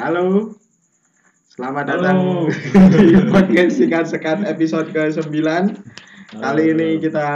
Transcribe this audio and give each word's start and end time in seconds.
Halo. 0.00 0.56
Selamat 1.52 1.84
Halo. 1.92 2.00
datang 2.00 2.18
di 2.96 3.12
podcast 3.28 3.76
Sikat 3.76 4.08
Sekat 4.08 4.38
episode 4.48 4.88
ke-9. 4.88 5.36
Kali 6.40 6.64
ini 6.72 6.96
kita 6.96 7.28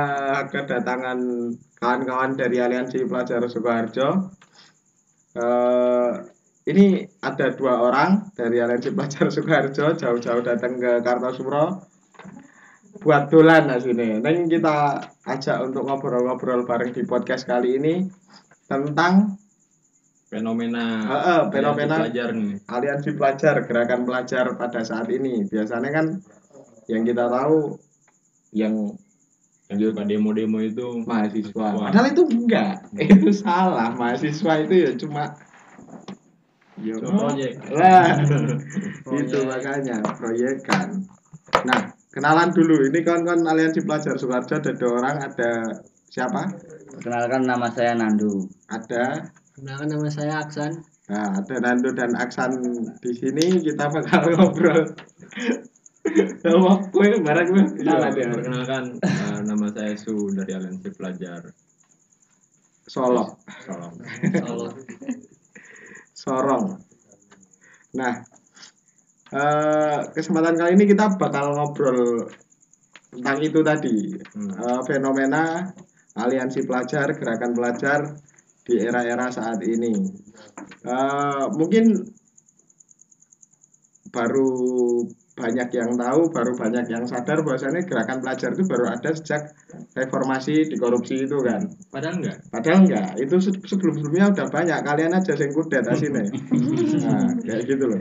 kedatangan 0.49 1.21
kawan-kawan 1.77 2.33
dari 2.33 2.65
Aliansi 2.65 3.05
Pelajar 3.05 3.45
Sukoharjo. 3.45 4.33
Eh, 5.37 6.11
ini 6.73 7.05
ada 7.21 7.53
dua 7.53 7.85
orang 7.93 8.33
dari 8.33 8.57
Aliansi 8.57 8.97
Pelajar 8.97 9.29
Sukoharjo 9.29 9.93
jauh-jauh 9.93 10.41
datang 10.41 10.81
ke 10.81 11.05
Kartosuro 11.05 11.85
buat 13.05 13.29
dolan 13.29 13.69
nah 13.69 13.77
sini. 13.77 14.17
Neng 14.25 14.49
kita 14.49 14.97
ajak 15.29 15.61
untuk 15.61 15.85
ngobrol-ngobrol 15.85 16.65
bareng 16.65 16.97
di 16.97 17.05
podcast 17.05 17.45
kali 17.45 17.77
ini 17.77 18.09
tentang 18.65 19.44
fenomena 20.35 20.85
Eh, 21.07 21.23
eh, 21.31 21.43
fenomena 21.55 21.95
pelajar 22.03 22.35
nih 22.35 22.59
aliansi 22.67 23.11
pelajar, 23.15 23.55
gerakan 23.71 24.03
pelajar 24.03 24.45
pada 24.59 24.83
saat 24.83 25.07
ini. 25.15 25.47
Biasanya 25.47 25.91
kan 25.95 26.07
yang 26.91 27.07
kita 27.07 27.31
tahu 27.31 27.79
yang 28.51 28.75
yang 29.71 29.79
juga 29.81 30.03
demo-demo 30.05 30.59
itu 30.61 31.07
mahasiswa. 31.07 31.67
Wah. 31.79 31.89
Padahal 31.89 32.11
itu 32.11 32.23
enggak, 32.29 32.85
itu 32.99 33.31
salah. 33.33 33.95
Mahasiswa 33.95 34.53
itu 34.67 34.75
ya 34.75 34.91
cuma 34.99 35.25
Yo, 36.83 36.99
Cuma 36.99 37.31
proyek. 37.31 37.55
lah, 37.71 38.19
itu 39.23 39.39
makanya 39.47 40.03
proyekan. 40.19 41.07
Nah, 41.63 41.95
kenalan 42.11 42.51
dulu. 42.51 42.91
Ini 42.91 42.99
kawan-kawan 43.07 43.47
aliansi 43.47 43.87
pelajar 43.87 44.19
Sukarjo 44.19 44.59
ada 44.59 44.75
dua 44.75 44.91
orang. 44.99 45.17
Ada 45.23 45.51
siapa? 46.11 46.51
Perkenalkan 46.99 47.47
nama 47.47 47.71
saya 47.71 47.95
Nandu. 47.95 48.51
Ada 48.67 49.23
Kenalkan 49.55 49.87
nama 49.87 50.11
saya 50.11 50.43
Aksan. 50.43 50.83
Nah, 51.07 51.31
ada 51.39 51.55
Nando 51.63 51.95
dan 51.95 52.11
Aksan 52.19 52.59
di 52.99 53.13
sini 53.15 53.63
kita 53.63 53.87
bakal 53.87 54.35
ngobrol. 54.35 54.83
Sama 56.43 56.85
gue 56.91 57.23
bareng 57.23 57.49
gue 57.49 57.65
Iya, 57.81 58.13
ya. 58.13 58.29
perkenalkan 58.29 58.85
eh, 59.01 59.39
nama 59.47 59.67
saya 59.73 59.95
Su 59.97 60.13
dari 60.37 60.53
Aliansi 60.53 60.93
Pelajar 60.93 61.49
Solo, 62.85 63.41
Solong. 63.65 63.95
Solo. 64.45 64.69
Sorong. 66.13 66.65
Nah, 67.97 68.15
eh, 69.33 69.99
kesempatan 70.13 70.61
kali 70.61 70.77
ini 70.77 70.85
kita 70.93 71.17
bakal 71.17 71.57
ngobrol 71.57 72.29
tentang 73.09 73.39
itu 73.41 73.63
tadi 73.65 74.19
Hmm. 74.35 74.51
Eh, 74.51 74.81
fenomena 74.85 75.73
aliansi 76.19 76.67
pelajar, 76.69 77.15
gerakan 77.17 77.55
pelajar 77.57 78.01
di 78.65 78.75
era-era 78.81 79.29
saat 79.29 79.61
ini. 79.61 79.93
Eh, 80.85 81.45
mungkin 81.53 81.85
baru 84.09 84.51
banyak 85.35 85.69
yang 85.75 85.91
tahu, 85.99 86.31
baru 86.31 86.55
banyak 86.55 86.87
yang 86.87 87.05
sadar 87.11 87.43
bahwasannya 87.43 87.83
gerakan 87.83 88.23
pelajar 88.23 88.55
itu 88.55 88.63
baru 88.71 88.87
ada 88.95 89.11
sejak 89.11 89.51
reformasi 89.99 90.71
di 90.71 90.77
korupsi 90.79 91.27
itu 91.27 91.35
kan. 91.43 91.67
Padahal 91.91 92.23
enggak 92.23 92.39
Padahal 92.55 92.79
enggak, 92.87 93.09
itu 93.19 93.37
se- 93.43 93.59
sebelum-sebelumnya 93.67 94.31
udah 94.31 94.47
banyak. 94.47 94.79
Kalian 94.87 95.13
aja 95.19 95.35
sing 95.35 95.51
kudet 95.51 95.85
asine. 95.91 96.23
Nah, 97.05 97.27
kayak 97.43 97.63
gitu 97.67 97.85
loh. 97.85 98.01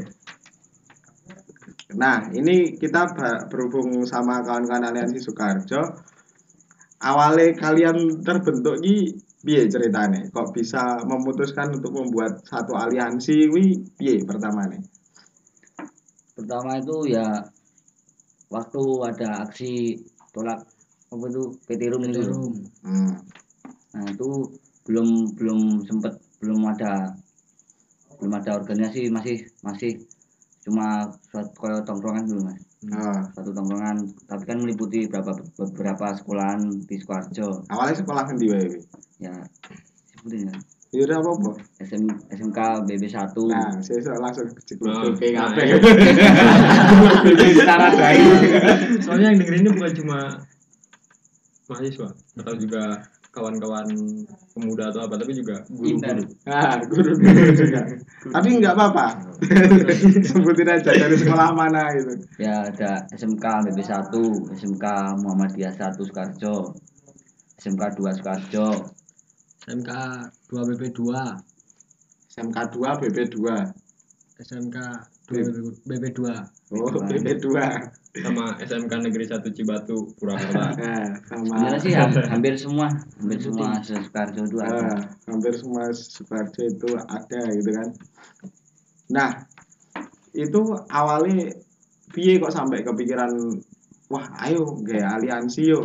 Nah, 1.98 2.30
ini 2.34 2.78
kita 2.78 3.10
berhubung 3.50 4.06
sama 4.06 4.42
kawan-kawan 4.46 4.94
aliansi 4.94 5.20
Soekarjo. 5.22 5.82
Awalnya 7.04 7.58
kalian 7.60 8.24
terbentuk 8.24 8.80
ini 8.80 9.12
piye 9.44 9.68
ceritanya? 9.68 10.24
Kok 10.32 10.56
bisa 10.56 11.04
memutuskan 11.04 11.76
untuk 11.76 11.92
membuat 11.92 12.40
satu 12.48 12.74
aliansi 12.80 13.52
wi 13.52 13.76
piye 14.00 14.24
pertama 14.24 14.64
nih? 14.72 14.82
Pertama 16.34 16.80
itu 16.80 17.14
ya 17.14 17.28
waktu 18.50 18.84
ada 19.04 19.30
aksi 19.44 20.00
tolak 20.34 20.64
apa 21.14 21.26
itu 21.30 21.44
PT 21.70 21.82
Rum 21.92 22.04
itu. 22.10 22.22
Hmm. 22.82 23.14
Nah 23.94 24.06
itu 24.10 24.30
belum 24.88 25.38
belum 25.38 25.60
sempet 25.86 26.14
belum 26.42 26.60
ada 26.76 27.14
belum 28.20 28.34
ada 28.40 28.52
organisasi 28.60 29.12
masih 29.12 29.38
masih 29.64 29.92
cuma 30.64 31.04
suatu 31.28 31.52
kayak 31.60 31.84
tongkrongan 31.84 32.24
dulu 32.24 32.42
mas 32.48 32.62
Nah, 32.84 33.16
satu 33.32 33.56
tongkrongan 33.56 33.96
tapi 34.28 34.44
kan 34.44 34.60
meliputi 34.60 35.08
beberapa 35.08 35.32
beberapa 35.56 36.08
sekolahan 36.20 36.68
di 36.84 37.00
Sukoharjo 37.00 37.64
awalnya 37.72 37.96
sekolah 38.04 38.24
wae? 38.28 38.76
Ya 39.24 39.34
sebutin 40.12 40.52
ya 40.94 41.02
udah 41.10 41.18
apa-apa. 41.26 41.52
SM, 41.82 42.04
SMK 42.30 42.60
BB 42.86 43.04
1 43.10 43.34
Nah, 43.50 43.74
saya 43.82 44.14
langsung 44.22 44.46
cekluk 44.62 44.94
Oh, 44.94 45.10
ke 45.18 45.34
nah, 45.34 45.50
kabeh. 45.50 45.66
iya. 45.74 47.66
Cara 47.66 47.88
dai. 47.90 48.18
soalnya 49.02 49.34
yang 49.34 49.42
dengerin 49.42 49.66
ini 49.66 49.72
bukan 49.74 49.94
cuma 49.98 50.18
mahasiswa 51.66 52.10
atau 52.38 52.54
juga 52.54 52.84
kawan-kawan 53.34 53.90
pemuda 54.54 54.94
atau 54.94 55.10
apa 55.10 55.18
tapi 55.18 55.34
juga 55.34 55.58
guru-guru 55.66 56.22
Nah, 56.46 56.78
guru-guru 56.86 57.42
juga. 57.58 57.82
Tapi 58.30 58.48
nggak 58.62 58.74
apa-apa. 58.78 59.06
Sebutin 60.30 60.70
aja 60.70 60.94
dari 60.94 61.18
sekolah 61.18 61.58
mana 61.58 61.90
gitu. 61.98 62.14
ya 62.38 62.70
ada 62.70 63.02
SMK 63.10 63.42
BB 63.66 63.80
1 63.82 64.14
SMK 64.62 64.86
Muhammadiyah 65.26 65.74
1 65.74 65.98
Sukarjo 65.98 66.70
SMK 67.58 67.82
2 67.98 68.18
Sukarjo 68.22 68.66
SMK 69.64 69.90
2 70.52 70.68
BP 70.70 70.84
2. 70.92 72.34
SMK 72.34 72.58
2 72.76 73.02
BB 73.02 73.18
2. 73.32 74.44
SMK 74.44 74.78
2 75.30 75.88
BP 75.88 76.04
2. 76.20 76.74
Oh, 76.74 76.90
BB 77.06 77.28
2. 77.40 77.56
sama 78.14 78.46
SMK 78.62 78.94
Negeri 79.02 79.26
1 79.26 79.42
Cibatu 79.58 80.14
Purwakarta 80.14 80.70
Nah, 80.86 81.06
sama 81.26 81.50
sebenarnya 81.50 81.80
sih 81.82 81.94
ham- 81.98 82.30
hampir 82.30 82.54
semua 82.54 82.86
hampir 83.18 83.42
semua 83.42 83.74
Sukarjo 83.82 84.42
itu 84.46 84.58
ada 84.62 84.78
Nah, 84.86 85.02
hampir 85.26 85.54
semua 85.58 85.84
Sukarjo 85.90 86.62
itu 86.62 86.90
ada 86.94 87.42
gitu 87.50 87.70
kan. 87.74 87.88
Nah, 89.10 89.30
itu 90.30 90.62
awalnya 90.94 91.58
piye 92.14 92.38
kok 92.38 92.54
sampai 92.54 92.86
kepikiran 92.86 93.34
wah 94.14 94.26
ayo 94.46 94.62
gaya 94.86 95.18
aliansi 95.18 95.74
yo. 95.74 95.82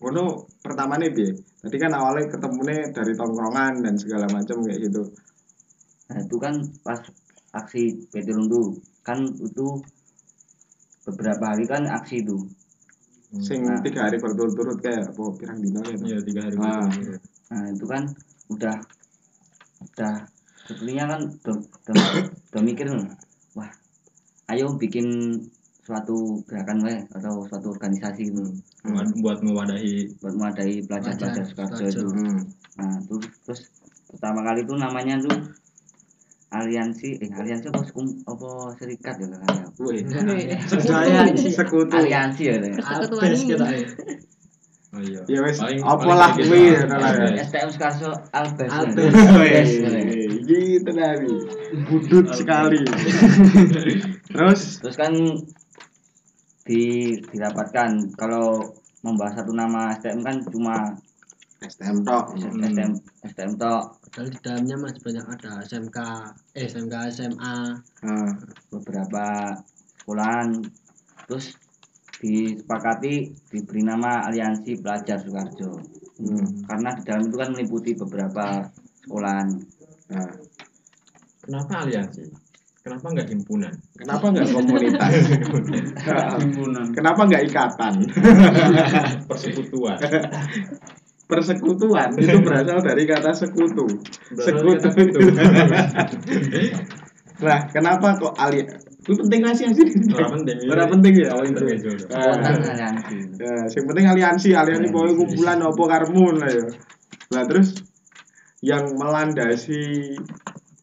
Ngono 0.00 0.24
pertamanya 0.64 1.12
piye? 1.12 1.28
Tadi 1.60 1.76
kan 1.76 1.92
awalnya 1.92 2.24
ketemunya 2.32 2.88
dari 2.88 3.12
tongkrongan 3.12 3.84
dan 3.84 3.94
segala 4.00 4.24
macam 4.32 4.64
kayak 4.64 4.80
gitu. 4.88 5.02
Nah 6.08 6.18
itu 6.24 6.36
kan 6.40 6.54
pas 6.80 7.00
aksi 7.52 8.08
PT 8.08 8.28
Rundu 8.32 8.80
kan 9.04 9.20
itu 9.20 9.66
beberapa 11.04 11.44
hari 11.52 11.64
kan 11.68 11.84
aksi 11.84 12.24
itu. 12.24 12.36
Sing 13.44 13.62
Nah. 13.62 13.78
tiga 13.84 14.08
hari 14.10 14.18
berturut-turut 14.18 14.80
kayak 14.82 15.06
apa 15.06 15.22
pirang 15.38 15.58
dino 15.62 15.80
ya. 15.86 15.94
iya 16.02 16.18
tiga 16.24 16.40
hari 16.48 16.56
Ah. 16.58 16.82
berturut-turut. 16.82 17.22
Nah 17.52 17.62
itu 17.70 17.84
kan 17.86 18.02
udah 18.50 18.76
udah 19.80 20.14
sebetulnya 20.66 21.04
kan 21.06 21.20
udah, 21.24 21.54
udah, 21.56 21.94
udah 22.50 22.62
mikir 22.62 22.86
nih, 22.90 23.06
wah 23.54 23.70
ayo 24.50 24.66
bikin 24.76 25.06
suatu 25.90 26.38
gerakan 26.46 26.78
we 26.86 26.94
atau 27.10 27.42
suatu 27.50 27.74
organisasi 27.74 28.30
gitu 28.30 28.46
buat, 28.86 29.08
buat 29.18 29.38
mewadahi 29.42 30.06
buat 30.22 30.34
memadai 30.38 30.78
pelajar-pelajar 30.86 31.42
Sukarjo. 31.42 31.82
itu. 31.90 32.06
Hmm. 32.06 32.38
Nah 32.78 32.94
terus, 33.10 33.26
terus 33.42 33.60
pertama 34.06 34.46
kali 34.46 34.62
itu 34.62 34.74
namanya 34.78 35.14
tuh 35.18 35.38
aliansi 36.50 37.14
eh 37.22 37.30
aliansi 37.30 37.70
apa 37.70 37.82
sekum 37.86 38.06
apa 38.26 38.50
serikat 38.74 39.14
ya 39.18 39.26
kan 39.30 40.26
ya 40.34 40.58
Sekutu. 40.66 41.46
sekutu. 41.54 41.94
aliansi 41.94 42.42
ya 42.46 42.54
kita 42.58 43.66
ya. 43.70 43.86
oh 44.90 44.98
iya 44.98 45.22
Ya 45.30 45.38
wes, 45.46 45.62
apa 45.62 46.10
lah 46.10 46.34
kuwi. 46.34 46.74
STM 47.38 47.70
Sukarso 47.70 48.10
Albes 48.34 48.66
Albes. 48.74 49.14
Gitu 50.50 50.90
dari 50.90 51.30
budut 51.86 52.26
sekali. 52.34 52.82
Terus 54.34 54.82
terus 54.82 54.96
kan 54.98 55.14
di 56.64 57.16
dirapatkan 57.18 58.14
kalau 58.16 58.60
membahas 59.00 59.40
satu 59.40 59.52
nama 59.56 59.96
STM 59.96 60.20
kan 60.20 60.36
cuma 60.48 60.76
STM 61.60 62.04
tok. 62.04 62.24
STM 62.40 62.92
STM 63.24 63.52
tok. 63.60 63.82
Padahal 64.00 64.28
di 64.32 64.38
dalamnya 64.40 64.76
masih 64.80 65.00
banyak 65.04 65.26
ada 65.28 65.50
SMK, 65.64 65.98
eh, 66.56 66.64
SMK, 66.66 66.94
SMA. 67.12 67.56
Nah, 68.04 68.30
beberapa 68.72 69.54
sekolahan. 70.00 70.48
Terus 71.28 71.54
disepakati 72.20 73.32
diberi 73.48 73.80
nama 73.80 74.28
Aliansi 74.28 74.76
Pelajar 74.76 75.16
Sukarjo 75.24 76.00
hmm, 76.20 76.68
karena 76.68 76.92
di 76.92 77.02
dalam 77.08 77.22
itu 77.24 77.36
kan 77.40 77.50
meliputi 77.56 77.90
beberapa 77.96 78.44
sekolahan. 79.00 79.48
Nah. 80.10 80.32
kenapa 81.40 81.86
aliansi 81.86 82.49
kenapa 82.90 83.06
nggak 83.14 83.28
himpunan 83.30 83.74
Kenapa 83.94 84.24
nggak 84.34 84.48
komunitas? 84.58 85.12
Kenapa 86.90 87.20
nggak 87.30 87.42
ikatan? 87.46 87.94
persekutuan 89.30 89.98
Persekutuan 91.30 92.10
itu 92.18 92.42
berasal 92.42 92.82
dari 92.82 93.06
kata 93.06 93.30
sekutu. 93.30 93.86
Berasal 94.34 94.82
Sekutu 94.82 94.98
itu. 95.06 95.20
Nah, 97.38 97.60
kenapa 97.74 98.18
kok 98.18 98.34
ali 98.34 98.66
itu 98.66 99.12
penting 99.14 99.38
nggak 99.46 99.54
sih 99.54 99.70
sih? 99.70 99.86
Ora 100.10 100.26
penting. 100.26 100.58
Ora 100.66 100.84
penting 100.90 101.12
ya? 101.22 101.30
Oh. 101.30 101.46
Ah. 101.46 102.34
Konten 102.34 102.66
aliansi. 102.66 103.16
Ya, 103.38 103.54
yang 103.62 103.84
penting 103.86 104.06
aliansi, 104.10 104.48
aliansi 104.58 104.90
pokoknya 104.90 105.14
kumpulan 105.22 105.58
apa 105.62 105.82
karmu 105.86 106.24
lah 106.34 106.50
ya. 106.50 106.66
Nah, 107.30 107.42
terus 107.46 107.68
yang 108.60 108.84
melandasi 108.98 110.18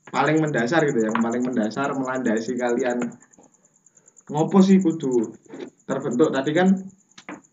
paling 0.07 0.37
mendasar 0.39 0.81
gitu, 0.87 0.99
yang 1.03 1.17
paling 1.19 1.43
mendasar 1.43 1.91
melandasi 1.93 2.55
kalian. 2.55 2.97
Ngopo 4.27 4.59
sih 4.59 4.79
kudu 4.79 5.31
terbentuk? 5.87 6.29
Tadi 6.35 6.51
kan 6.51 6.67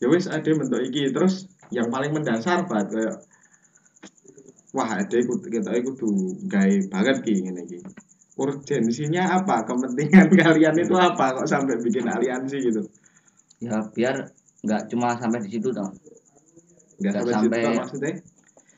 ya 0.02 0.06
wis 0.10 0.26
ada 0.26 0.46
bentuk 0.50 0.82
iki. 0.82 1.10
Terus 1.14 1.46
yang 1.70 1.86
paling 1.90 2.10
mendasar 2.10 2.66
banget 2.66 2.88
kayak 2.94 3.16
wah 4.74 4.90
ada 4.90 5.18
kudu 5.22 5.46
kita 5.50 5.70
kudu 5.82 6.10
gawe 6.50 6.76
banget 6.90 7.16
ki 7.22 7.34
ngene 7.46 7.62
iki. 7.62 7.78
Urgensinya 8.34 9.38
apa? 9.38 9.62
Kepentingan 9.62 10.26
kalian 10.42 10.74
itu 10.74 10.94
apa? 10.98 11.38
Kok 11.38 11.46
sampai 11.46 11.78
bikin 11.78 12.10
aliansi 12.10 12.58
gitu? 12.58 12.82
Ya 13.62 13.78
biar 13.94 14.26
nggak 14.66 14.90
cuma 14.90 15.14
sampai 15.14 15.46
di 15.46 15.50
situ 15.54 15.70
toh. 15.70 15.86
nggak 16.98 17.10
Nggak 17.10 17.22
sampai, 17.22 17.34
situ 17.38 17.54
sampai- 17.54 17.78
maksudnya 17.78 18.12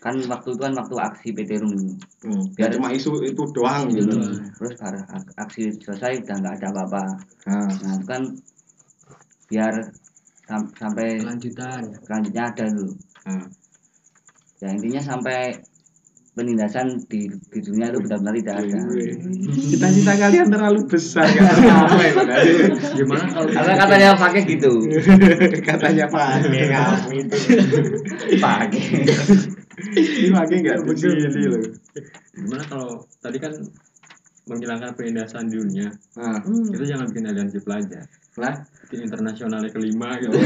Kan 0.07 0.23
waktu 0.23 0.55
itu 0.55 0.61
kan 0.63 0.71
waktu 0.73 0.95
aksi 0.95 1.29
PT 1.35 1.51
Rum. 1.59 1.75
Hmm, 2.23 2.45
ya 2.55 2.71
Biar- 2.71 2.79
cuma 2.79 2.95
isu 2.95 3.27
itu 3.27 3.43
doang 3.51 3.91
gitu. 3.91 4.15
Terus 4.55 4.73
baru 4.79 5.03
ak- 5.03 5.35
aksi 5.37 5.75
selesai 5.77 6.23
udah 6.23 6.37
nggak 6.39 6.55
ada 6.57 6.67
apa-apa. 6.71 7.05
Nah, 7.45 7.67
Nah 7.75 7.93
itu 7.99 8.07
kan 8.07 8.23
biar 9.47 9.75
sam- 10.43 10.71
sampai 10.73 11.19
Kelanjutan. 11.19 11.83
selanjutnya 12.03 12.43
ada 12.47 12.65
dulu. 12.71 12.95
nah. 13.27 13.47
Ya 14.57 14.69
intinya 14.71 15.03
sampai 15.03 15.59
penindasan 16.33 16.87
di, 17.09 17.27
di 17.49 17.59
dunia 17.61 17.89
itu 17.89 17.99
benar-benar 17.99 18.35
tidak 18.37 18.57
ada. 18.63 18.81
Cita-cita 19.59 20.13
kalian 20.17 20.47
terlalu 20.47 20.81
besar 20.87 21.27
kan 21.27 21.57
sampai 21.67 22.13
Gimana 22.95 23.25
kalau 23.27 23.49
Karena 23.49 23.75
katanya 23.75 24.09
pakai 24.15 24.43
gitu. 24.47 24.73
katanya 25.69 26.07
pakai 26.07 26.63
kamu 26.71 27.09
itu 27.27 27.39
Pakai. 28.37 28.85
ini 30.21 30.29
pakai 30.33 30.57
nggak 30.63 30.79
begini 30.85 31.43
loh. 31.49 31.63
Gimana 32.33 32.65
kalau 32.69 32.91
tadi 33.21 33.39
kan 33.41 33.53
menghilangkan 34.47 34.95
penindasan 34.95 35.51
di 35.51 35.59
dunia, 35.59 35.91
nah 36.15 36.39
itu 36.47 36.85
jangan 36.87 37.11
bikin 37.11 37.27
aliansi 37.27 37.59
pelajar. 37.67 38.05
lah? 38.39 38.55
Bikin 38.87 39.11
internasionalnya 39.11 39.71
kelima 39.73 40.15
gitu. 40.23 40.37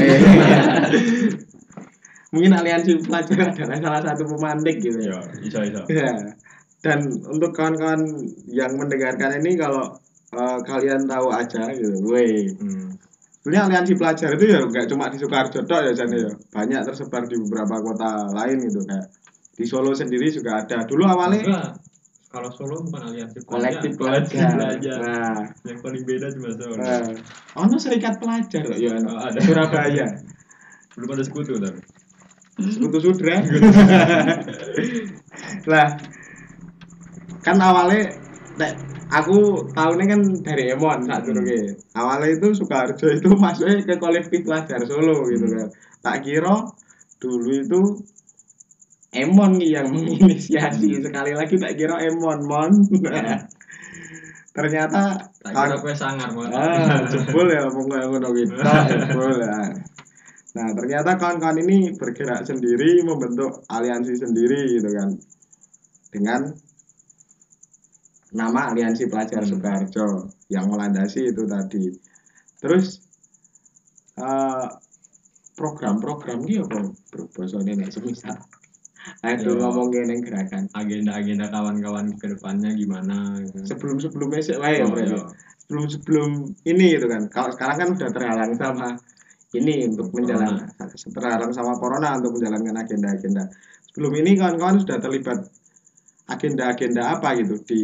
mungkin 2.33 2.51
aliansi 2.55 3.03
pelajar 3.03 3.51
adalah 3.51 3.77
salah 3.77 4.01
satu 4.01 4.23
pemantik 4.25 4.79
gitu. 4.79 4.99
Iya, 5.05 5.19
bisa 5.43 5.57
bisa. 5.61 5.81
ya 5.91 6.11
dan 6.81 6.99
untuk 7.29 7.53
kawan-kawan 7.53 8.01
yang 8.49 8.73
mendengarkan 8.73 9.37
ini 9.41 9.53
kalau 9.53 9.85
eh, 10.33 10.59
kalian 10.65 11.05
tahu 11.05 11.29
aja 11.29 11.69
gitu 11.77 11.97
weh. 12.09 12.49
Hmm. 12.57 12.97
Sebenarnya 13.41 13.63
aliansi 13.67 13.93
pelajar 13.97 14.29
itu 14.37 14.45
ya 14.47 14.59
nggak 14.61 14.85
cuma 14.85 15.09
di 15.09 15.17
Soekarjo 15.17 15.59
tok 15.65 15.81
ya 15.81 15.91
Jan, 15.97 16.13
ya 16.13 16.29
banyak 16.53 16.79
tersebar 16.85 17.25
di 17.25 17.35
beberapa 17.41 17.75
kota 17.81 18.09
lain 18.37 18.57
gitu 18.61 18.79
kayak 18.85 19.05
di 19.51 19.65
Solo 19.65 19.91
sendiri 19.91 20.29
juga 20.29 20.61
ada 20.61 20.85
dulu 20.85 21.03
awalnya 21.05 21.41
Enggak. 21.43 21.69
Kalau 22.31 22.47
Solo 22.47 22.79
bukan 22.87 23.11
aliansi 23.11 23.43
kolektif 23.43 23.91
pelajar, 23.99 24.23
kolektif 24.31 24.39
pelajar 24.39 24.55
pelajar. 24.55 24.97
nah, 25.03 25.35
Yang 25.67 25.79
paling 25.83 26.03
beda 26.07 26.27
cuma 26.31 26.49
Solo. 26.55 26.73
nah. 26.79 27.03
ono 27.59 27.75
serikat 27.75 28.13
pelajar 28.15 28.61
loh 28.63 28.77
ya 28.79 28.93
Oh, 29.03 29.19
ada. 29.19 29.39
Surabaya 29.41 30.05
Belum 30.95 31.09
ada 31.11 31.23
sekutu 31.25 31.57
tapi. 31.57 31.81
sekutu 32.61 32.97
sudra 33.01 33.41
lah 35.71 35.89
kan 37.41 37.57
awalnya 37.57 38.05
nek 38.61 38.73
aku 39.09 39.65
tahunnya 39.73 40.05
kan 40.05 40.21
dari 40.45 40.63
Emon 40.69 41.01
saat 41.09 41.25
dulu 41.25 41.41
awalnya 41.97 42.29
itu 42.29 42.47
Soekarjo 42.53 43.07
itu 43.09 43.29
masuknya 43.41 43.81
ke 43.81 43.97
kolektif 43.97 44.45
pelajar 44.45 44.85
Solo 44.85 45.25
gitu 45.33 45.45
kan 45.49 45.67
tak 46.05 46.21
kira 46.21 46.69
dulu 47.17 47.49
itu 47.49 47.81
Emon 49.11 49.57
nih 49.57 49.81
yang 49.81 49.89
menginisiasi 49.93 51.01
sekali 51.01 51.33
lagi 51.33 51.57
tak 51.57 51.73
kira 51.73 51.97
Emon 52.05 52.39
mon 52.45 52.71
ternyata 54.55 55.31
Tak 55.41 55.57
kira 55.57 55.75
kue 55.81 55.93
sangar 55.97 56.29
mau. 56.37 56.45
Ah, 56.53 57.01
jebol 57.09 57.49
ya 57.49 57.65
nggak 57.65 58.03
ngono 58.13 58.29
gitu. 58.37 58.53
Jebol 58.61 59.41
ya. 59.41 59.57
Nah, 60.51 60.67
ternyata 60.77 61.17
kawan-kawan 61.17 61.57
ini 61.65 61.97
bergerak 61.97 62.45
sendiri, 62.45 63.01
membentuk 63.01 63.65
aliansi 63.65 64.13
sendiri 64.21 64.77
gitu 64.77 64.89
kan. 64.93 65.09
Dengan 66.13 66.41
nama 68.31 68.71
Aliansi 68.71 69.07
Pelajar 69.07 69.43
Hmm. 69.43 69.49
Soekarjo 69.55 70.07
yang 70.47 70.67
melandasi 70.67 71.31
itu 71.31 71.43
tadi. 71.45 71.91
Terus 72.59 72.99
eh, 74.17 74.67
program-program 75.55 76.39
ini 76.47 76.63
apa 76.63 76.79
berbahasa 77.11 77.59
ini 77.61 77.85
semisal. 77.87 78.37
Aduh 79.25 79.57
Yo. 79.57 79.61
ngomongin 79.65 80.13
yang 80.13 80.21
gerakan. 80.21 80.69
Agenda-agenda 80.77 81.49
kawan-kawan 81.49 82.13
ke 82.21 82.25
depannya 82.37 82.69
gimana 82.77 83.33
gitu. 83.41 83.65
Sebelum-sebelumnya 83.65 84.41
sih 84.45 84.55
wae 84.61 84.77
ya, 84.77 84.85
Oh, 84.85 84.93
berarti. 84.93 85.17
iya. 85.17 85.25
sebelum 85.61 85.85
sebelum 85.87 86.29
ini 86.67 86.85
gitu 86.99 87.07
kan 87.07 87.23
kalau 87.31 87.47
sekarang 87.55 87.77
kan 87.79 87.89
udah 87.95 88.09
terhalang 88.11 88.53
sama 88.59 88.87
ini 89.55 89.87
untuk 89.87 90.11
menjalankan 90.11 90.67
terhalang 91.15 91.51
sama 91.55 91.71
corona 91.79 92.19
untuk 92.19 92.35
menjalankan 92.35 92.75
agenda-agenda 92.83 93.43
sebelum 93.87 94.11
ini 94.19 94.35
kawan-kawan 94.35 94.83
sudah 94.83 94.99
terlibat 94.99 95.39
agenda-agenda 96.31 97.19
apa 97.19 97.35
gitu. 97.37 97.59
Di 97.61 97.81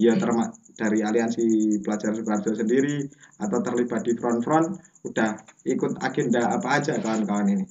ya 0.00 0.16
terma 0.16 0.48
dari 0.80 1.04
aliansi 1.04 1.76
pelajar 1.84 2.16
Soekarjo 2.16 2.56
sendiri 2.56 3.04
atau 3.36 3.58
terlibat 3.60 4.00
di 4.00 4.16
front-front 4.16 4.68
udah 5.04 5.30
ikut 5.68 6.00
agenda 6.00 6.56
apa 6.56 6.80
aja 6.80 6.96
kawan-kawan 6.96 7.52
ini. 7.52 7.64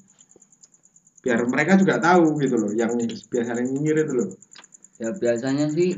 Biar 1.19 1.41
mereka 1.49 1.75
juga 1.75 1.97
tahu 1.97 2.37
gitu 2.37 2.55
loh 2.55 2.71
yang 2.75 2.93
biasanya 3.33 3.65
nyinyir 3.65 4.05
itu 4.05 4.13
loh. 4.13 4.29
Ya 5.01 5.09
biasanya 5.15 5.71
sih 5.73 5.97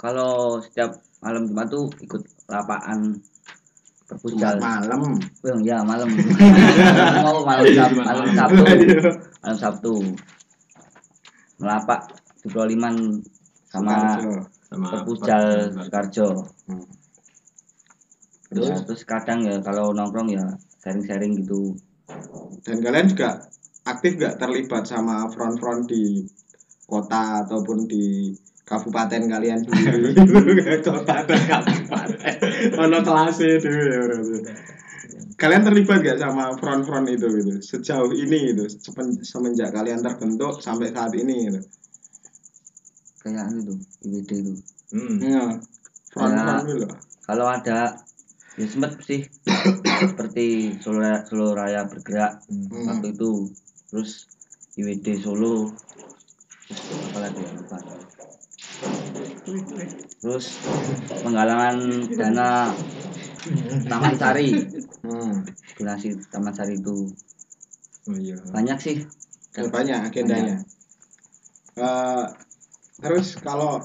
kalau 0.00 0.62
setiap 0.64 0.96
malam 1.20 1.50
Jumat 1.50 1.68
tuh 1.68 1.90
ikut 2.00 2.22
lapaan 2.48 3.18
Jumat 4.08 4.56
perpusal. 4.56 4.56
malam. 4.56 5.00
Oh, 5.44 5.58
ya 5.60 5.84
malam. 5.84 6.08
Mau 7.26 7.44
malam 7.44 7.64
Sabtu, 7.68 8.00
malam. 8.00 8.26
Sabtu, 8.32 8.62
malam 9.44 9.58
Sabtu. 9.60 9.94
Melapak 11.58 12.00
Subroliman 12.42 13.22
sama 13.68 14.18
Soekarjo. 14.18 14.34
sama 14.70 14.86
Soekarjo. 15.74 16.28
Hmm. 16.68 16.86
Terus, 18.48 18.80
terus 18.88 19.02
kadang 19.04 19.44
ya 19.44 19.60
kalau 19.60 19.92
nongkrong 19.92 20.32
ya 20.32 20.44
sharing-sharing 20.80 21.44
gitu. 21.44 21.76
Dan 22.64 22.80
kalian 22.80 23.12
juga 23.12 23.44
aktif 23.84 24.16
nggak 24.16 24.40
terlibat 24.40 24.88
sama 24.88 25.28
front-front 25.28 25.88
di 25.88 26.24
kota 26.88 27.44
ataupun 27.44 27.84
di 27.84 28.32
kabupaten 28.68 29.28
kalian 29.28 29.60
sendiri 29.64 30.12
kota 30.88 31.24
dan 31.24 31.40
kabupaten 31.48 32.36
ono 32.76 32.98
kelasnya 33.00 33.56
dulu 33.60 33.84
ya 33.88 34.00
kalian 35.38 35.62
terlibat 35.64 36.04
gak 36.04 36.20
sama 36.20 36.52
front-front 36.60 37.08
itu 37.08 37.26
gitu 37.40 37.52
sejauh 37.64 38.12
ini 38.12 38.52
gitu 38.52 38.68
semenjak 39.24 39.72
kalian 39.72 40.04
terbentuk 40.04 40.60
sampai 40.60 40.92
saat 40.92 41.14
ini 41.16 41.48
gitu 41.48 41.60
Kayak 43.28 43.52
itu 43.52 43.74
IWD 44.02 44.30
itu. 44.32 44.52
Hmm. 44.88 45.16
ya, 45.20 45.44
front-front 46.08 46.64
Ya. 46.64 46.76
loh. 46.80 46.92
Kalau 47.28 47.44
ada 47.44 47.78
ya 48.56 48.66
sempat 48.66 48.96
sih 49.04 49.20
seperti 50.10 50.72
Solo, 50.80 51.04
Solo 51.28 51.52
Raya 51.52 51.84
bergerak 51.84 52.40
Hmm. 52.48 52.72
waktu 52.88 53.12
itu 53.12 53.52
terus 53.86 54.26
IWD 54.74 55.06
Solo 55.20 55.68
terus 56.66 56.80
apa 57.12 57.18
lagi 57.20 57.40
ya 57.44 57.50
lupa 57.52 57.78
terus 60.18 60.46
penggalangan 61.22 61.76
dana 62.10 62.72
Taman 63.86 64.14
Sari 64.16 64.50
Hmm. 65.04 65.44
donasi 65.76 66.16
Taman 66.28 66.52
Sari 66.52 66.74
itu 66.76 67.12
Oh 68.08 68.16
iya. 68.16 68.40
banyak 68.48 68.78
sih 68.80 68.96
Ya, 69.52 69.66
banyak 69.68 69.98
agendanya. 70.06 70.56
Eh, 71.74 72.26
terus 72.98 73.38
kalau 73.38 73.82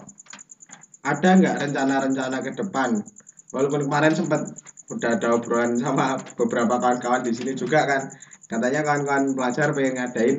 ada 1.03 1.29
nggak 1.35 1.55
rencana-rencana 1.67 2.37
ke 2.39 2.51
depan? 2.55 3.03
Walaupun 3.51 3.85
kemarin 3.85 4.15
sempat 4.15 4.49
udah 4.89 5.19
ada 5.19 5.35
obrolan 5.35 5.75
sama 5.77 6.17
beberapa 6.39 6.79
kawan-kawan 6.79 7.21
di 7.21 7.35
sini 7.35 7.53
juga 7.53 7.85
kan, 7.85 8.09
katanya 8.47 8.81
kawan-kawan 8.87 9.35
pelajar 9.35 9.75
pengen 9.75 9.93
ngadain 9.99 10.37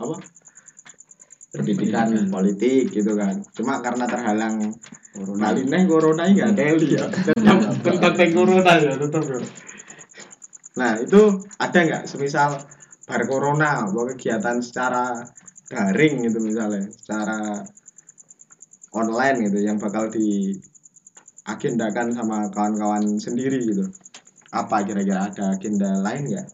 apa? 0.00 0.16
Pendidikan 1.54 2.08
politik 2.30 2.90
gitu 2.90 3.14
kan. 3.14 3.42
Cuma 3.54 3.82
karena 3.82 4.06
terhalang 4.06 4.74
corona 5.14 5.54
kali 5.54 5.62
ini 5.66 5.78
corona 5.86 6.22
ini 6.26 6.34
nggak 6.42 6.54
teli 6.58 6.88
ya. 6.98 7.06
Yang 7.86 8.32
corona 8.34 8.72
ya 8.82 8.92
tetap 8.98 9.22
ya. 9.22 9.38
Nah 10.74 10.92
itu 10.98 11.22
ada 11.58 11.78
nggak 11.78 12.02
semisal 12.10 12.58
bar 13.06 13.22
corona 13.28 13.86
bahwa 13.86 14.10
kegiatan 14.16 14.58
secara 14.58 15.22
daring 15.70 16.26
gitu 16.26 16.38
misalnya 16.42 16.90
secara 16.90 17.62
online 18.94 19.50
gitu 19.50 19.58
yang 19.66 19.76
bakal 19.82 20.06
di 20.06 20.54
agendakan 21.44 22.14
sama 22.14 22.48
kawan-kawan 22.54 23.18
sendiri 23.18 23.66
gitu. 23.66 23.90
Apa 24.54 24.86
kira-kira 24.86 25.28
ada 25.28 25.58
agenda 25.58 25.98
lain 26.00 26.30
nggak? 26.30 26.46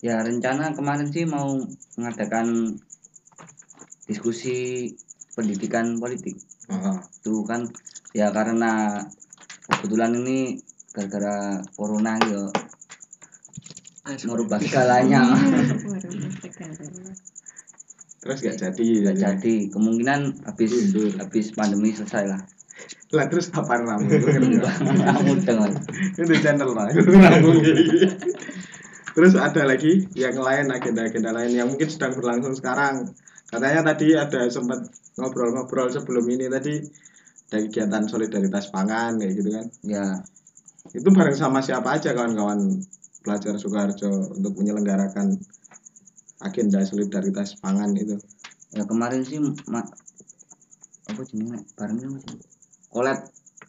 Ya 0.00 0.22
rencana 0.22 0.72
kemarin 0.72 1.10
sih 1.10 1.26
mau 1.26 1.58
mengadakan 1.98 2.78
diskusi 4.06 4.94
pendidikan 5.34 5.98
politik. 5.98 6.38
Heeh. 6.66 6.98
itu 7.22 7.46
kan 7.46 7.70
ya 8.10 8.34
karena 8.34 8.98
kebetulan 9.70 10.18
ini 10.22 10.62
gara-gara 10.94 11.62
corona 11.74 12.18
gitu. 12.22 12.46
Merubah 14.30 14.62
segalanya 14.62 15.26
terus 18.26 18.42
nggak 18.42 18.58
jadi 18.58 18.86
nggak 19.06 19.16
jadi. 19.22 19.54
Kemungkinan 19.70 20.20
habis 20.50 20.72
habis 21.22 21.46
pandemi 21.54 21.94
selesai 21.94 22.26
lah. 22.26 22.42
Lah 23.14 23.30
terus 23.30 23.54
apa 23.54 23.78
ramu 23.78 24.10
mudah 24.10 25.54
Mas. 25.62 25.74
itu 26.18 26.34
channel 26.42 26.74
lah. 26.74 26.90
Terus 29.16 29.32
ada 29.32 29.62
lagi 29.64 30.04
yang 30.12 30.36
lain 30.36 30.68
agenda-agenda 30.68 31.32
lain 31.32 31.56
yang 31.56 31.72
mungkin 31.72 31.88
sedang 31.88 32.12
berlangsung 32.12 32.52
sekarang. 32.52 33.16
Katanya 33.48 33.94
tadi 33.94 34.12
ada 34.12 34.50
sempat 34.52 34.90
ngobrol-ngobrol 35.16 35.88
sebelum 35.88 36.26
ini 36.28 36.52
tadi 36.52 36.82
ada 37.48 37.62
kegiatan 37.62 38.04
solidaritas 38.10 38.68
pangan 38.74 39.16
kayak 39.16 39.32
gitu 39.38 39.50
kan. 39.54 39.66
Ya. 39.86 40.20
Itu 40.92 41.08
bareng 41.14 41.38
sama 41.38 41.64
siapa 41.64 41.96
aja 41.96 42.12
kawan-kawan 42.12 42.82
pelajar 43.24 43.56
Sukoharjo 43.56 44.36
untuk 44.36 44.52
menyelenggarakan 44.60 45.40
agenda 46.38 46.82
solidaritas 46.82 47.56
pangan 47.56 47.96
itu 47.96 48.16
ya 48.70 48.84
kemarin 48.84 49.22
sih 49.22 49.40
ma- 49.40 49.88
apa 51.06 51.20
jenenge 51.22 51.64
barengnya 51.72 52.08
mas 52.10 52.24
kolab 52.90 53.18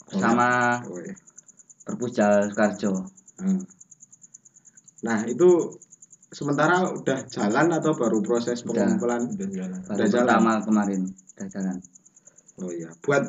sama 0.10 0.82
Oh, 0.84 1.00
iya. 1.00 1.16
Sukarjo 1.88 2.92
Hmm. 3.38 3.62
Nah 5.06 5.22
itu 5.24 5.78
sementara 6.28 6.90
udah 6.90 7.30
jalan 7.30 7.70
atau 7.70 7.94
baru 7.94 8.20
proses 8.20 8.66
Udah. 8.66 8.82
pengumpulan? 8.84 9.30
Udah 9.30 9.48
jalan. 9.48 9.80
baru 9.86 9.94
Udah 9.94 10.08
jalan. 10.10 10.26
pertama 10.26 10.52
kemarin 10.66 11.02
udah 11.38 11.48
jalan 11.48 11.78
Oh 12.58 12.74
iya. 12.74 12.90
Buat 13.06 13.24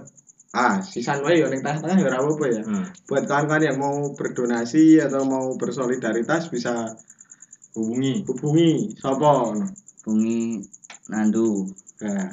ah 0.56 0.80
sisan 0.80 1.20
wae 1.20 1.44
yo 1.44 1.52
ning 1.52 1.60
tengah-tengah 1.60 2.00
ya 2.00 2.08
apa 2.16 2.44
ya. 2.48 2.62
Hmm. 2.64 2.88
Buat 3.04 3.28
kawan-kawan 3.28 3.62
yang 3.68 3.76
mau 3.76 4.16
berdonasi 4.16 4.96
atau 5.04 5.28
mau 5.28 5.52
bersolidaritas 5.60 6.48
bisa 6.48 6.96
Hubungi. 7.76 8.24
hubungi 8.24 8.70
sapa? 8.96 9.52
bungi 10.04 10.62
nandu 11.08 11.68
Nah, 11.98 12.30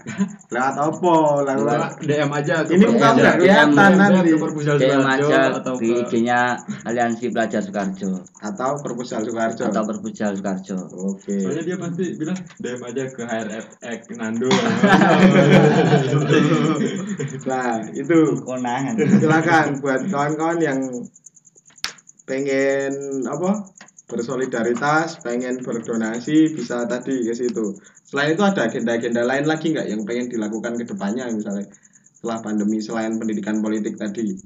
lewat 0.53 0.77
apa? 0.93 1.15
Lewat 1.41 1.97
DM 1.97 2.29
aja 2.29 2.61
Ini 2.69 2.85
Perpusal. 2.85 3.17
nggak 3.17 3.33
kelihatan 3.41 3.73
DM 3.73 3.97
nanti. 3.97 4.29
DM 4.77 5.01
aja 5.01 5.39
atau 5.57 5.73
di 5.73 5.89
IG-nya 5.89 6.39
Aliansi 6.85 7.33
Pelajar 7.33 7.65
Sukarjo 7.65 8.21
atau 8.37 8.77
perpusal 8.77 9.25
Sukoharjo. 9.25 9.65
atau 9.65 9.81
perpusal 9.89 10.37
Sukarjo 10.37 10.77
Oke. 11.09 11.41
Soalnya 11.41 11.65
dia 11.65 11.77
pasti 11.81 12.13
bilang 12.13 12.37
DM 12.61 12.81
aja 12.85 13.03
ke 13.09 13.21
HRFX 13.25 14.01
Nando. 14.13 14.53
Nah, 17.45 17.77
itu 17.89 18.17
konangan 18.41 18.95
silakan 19.17 19.81
buat 19.81 20.01
kawan-kawan 20.09 20.59
yang 20.59 20.79
pengen 22.25 22.93
apa 23.25 23.65
bersolidaritas 24.05 25.17
pengen 25.25 25.61
berdonasi 25.65 26.53
bisa 26.53 26.85
tadi 26.85 27.25
ke 27.25 27.33
situ. 27.33 27.73
Selain 28.05 28.37
itu 28.37 28.43
ada 28.45 28.69
agenda-agenda 28.69 29.25
lain 29.25 29.49
lagi 29.49 29.73
nggak 29.73 29.87
yang 29.89 30.01
pengen 30.05 30.29
dilakukan 30.29 30.77
ke 30.77 30.85
depannya 30.85 31.25
misalnya 31.33 31.65
setelah 32.13 32.37
pandemi 32.45 32.77
selain 32.81 33.17
pendidikan 33.17 33.65
politik 33.65 33.97
tadi? 33.97 34.37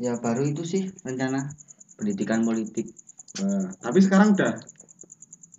Ya 0.00 0.16
baru 0.20 0.44
itu 0.48 0.64
sih 0.64 0.92
rencana 1.04 1.48
pendidikan 1.96 2.44
politik. 2.44 2.92
Nah, 3.40 3.72
tapi 3.80 3.98
sekarang 4.04 4.36
udah 4.36 4.60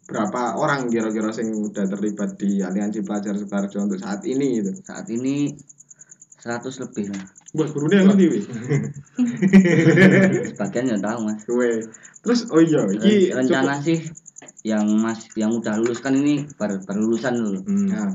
berapa 0.06 0.60
orang 0.62 0.92
kira-kira 0.92 1.34
yang 1.42 1.58
udah 1.58 1.86
terlibat 1.90 2.38
di 2.38 2.62
aliansi 2.62 3.02
pelajar 3.02 3.34
Sukarjo 3.38 3.82
untuk 3.82 4.02
saat 4.02 4.22
ini 4.30 4.62
gitu? 4.62 4.74
Saat 4.82 5.10
ini 5.10 5.58
100 6.42 6.84
lebih 6.86 7.14
lah 7.14 7.41
buat 7.52 7.70
guru 7.76 7.92
yang 7.92 8.08
ngerti 8.08 8.26
wih. 8.32 8.44
sebagian 10.56 10.88
ya 10.96 10.98
tahu 11.04 11.18
mas 11.28 11.44
Weh. 11.52 11.84
terus 12.24 12.48
oh 12.48 12.64
iya 12.64 12.88
iki 12.96 13.36
Ren- 13.36 13.44
rencana 13.44 13.84
sih 13.84 14.00
yang 14.64 14.88
mas 15.04 15.28
yang 15.36 15.52
udah 15.60 15.76
lulus 15.82 16.00
kan 16.00 16.16
ini 16.16 16.48
baru, 16.56 16.80
baru 16.88 17.00
lulusan 17.06 17.34
dulu 17.36 17.60
Hmm. 17.68 17.88
Nah, 17.92 18.12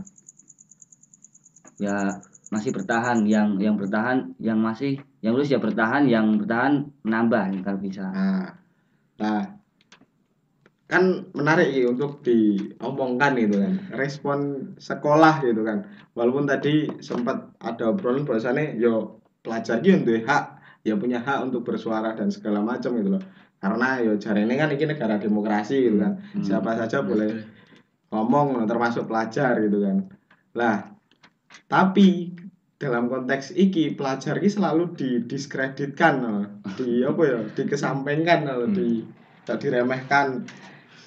ya 1.77 1.97
masih 2.49 2.73
bertahan 2.73 3.27
yang 3.29 3.61
yang 3.61 3.77
bertahan 3.77 4.33
yang 4.41 4.57
masih 4.57 5.03
yang 5.21 5.37
lulus 5.37 5.53
ya 5.53 5.61
bertahan 5.61 6.09
yang 6.09 6.41
bertahan 6.41 6.89
menambah 7.05 7.61
kalau 7.61 7.81
bisa 7.83 8.09
Nah, 8.09 8.49
nah 9.21 9.43
kan 10.87 11.27
menarik 11.35 11.75
ya 11.75 11.91
untuk 11.91 12.23
diomongkan 12.23 13.35
itu 13.35 13.59
kan 13.59 13.75
respon 13.91 14.39
sekolah 14.79 15.43
gitu 15.43 15.67
kan 15.67 15.83
walaupun 16.15 16.47
tadi 16.47 16.87
sempat 17.03 17.51
ada 17.59 17.91
obrolan 17.91 18.23
bahwasannya 18.23 18.79
yo 18.79 19.16
pelajar 19.47 19.79
gitu 19.79 20.03
untuk 20.03 20.27
hak 20.27 20.57
ya 20.87 20.95
punya 20.95 21.19
hak 21.19 21.51
untuk 21.51 21.67
bersuara 21.67 22.15
dan 22.15 22.31
segala 22.31 22.63
macam 22.63 22.95
gitu 22.95 23.19
loh. 23.19 23.23
Karena 23.59 23.99
yo 23.99 24.15
jari 24.15 24.47
ini 24.47 24.55
kan 24.55 24.71
ini 24.71 24.87
negara 24.87 25.19
demokrasi 25.19 25.91
gitu 25.91 25.99
kan. 25.99 26.23
Hmm. 26.23 26.45
siapa 26.47 26.79
saja 26.79 27.03
boleh 27.03 27.43
ngomong 28.15 28.63
termasuk 28.71 29.11
pelajar 29.11 29.59
gitu 29.59 29.83
kan. 29.83 30.07
Lah 30.55 30.87
tapi 31.67 32.39
dalam 32.79 33.11
konteks 33.11 33.57
iki 33.59 33.99
pelajar 33.99 34.39
iki 34.39 34.51
selalu 34.53 34.95
didiskreditkan 34.95 36.15
loh. 36.23 36.47
di 36.79 37.03
apa 37.03 37.23
ya 37.27 37.39
dikesampingkan 37.51 38.47
loh, 38.47 38.71
di 38.71 39.03
tak 39.43 39.67
diremehkan. 39.67 40.47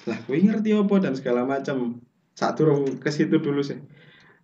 Lah 0.04 0.18
gue 0.28 0.36
ngerti 0.36 0.76
apa 0.76 0.94
dan 1.00 1.16
segala 1.16 1.48
macam. 1.48 2.04
Saat 2.36 2.56
turun 2.56 3.00
ke 3.00 3.08
situ 3.12 3.40
dulu 3.40 3.64
sih. 3.64 3.80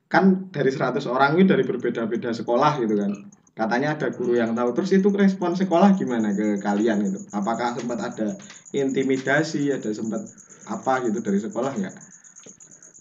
Kan 0.07 0.53
dari 0.55 0.71
100 0.71 1.03
orang 1.11 1.35
itu 1.37 1.49
dari 1.51 1.65
berbeda-beda 1.67 2.31
sekolah 2.31 2.79
gitu 2.79 2.95
kan 2.95 3.36
katanya 3.57 3.97
ada 3.97 4.13
guru 4.13 4.37
yang 4.37 4.53
tahu. 4.53 4.77
Terus 4.77 5.01
itu 5.01 5.09
respon 5.09 5.57
sekolah 5.57 5.97
gimana 5.97 6.37
ke 6.37 6.61
kalian 6.61 7.01
gitu? 7.09 7.25
Apakah 7.33 7.73
sempat 7.73 7.99
ada 8.05 8.37
intimidasi 8.77 9.73
ada 9.73 9.89
sempat 9.97 10.21
apa 10.69 11.09
gitu 11.09 11.25
dari 11.25 11.41
sekolah 11.41 11.73
nggak? 11.73 11.97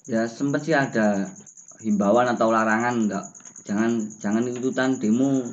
Ya 0.07 0.24
sempat 0.31 0.63
sih 0.63 0.71
ada 0.71 1.27
himbauan 1.83 2.31
atau 2.31 2.55
larangan 2.55 2.95
enggak 3.03 3.25
jangan 3.67 4.00
jangan 4.24 4.47
ikutan 4.47 4.95
demo. 4.95 5.43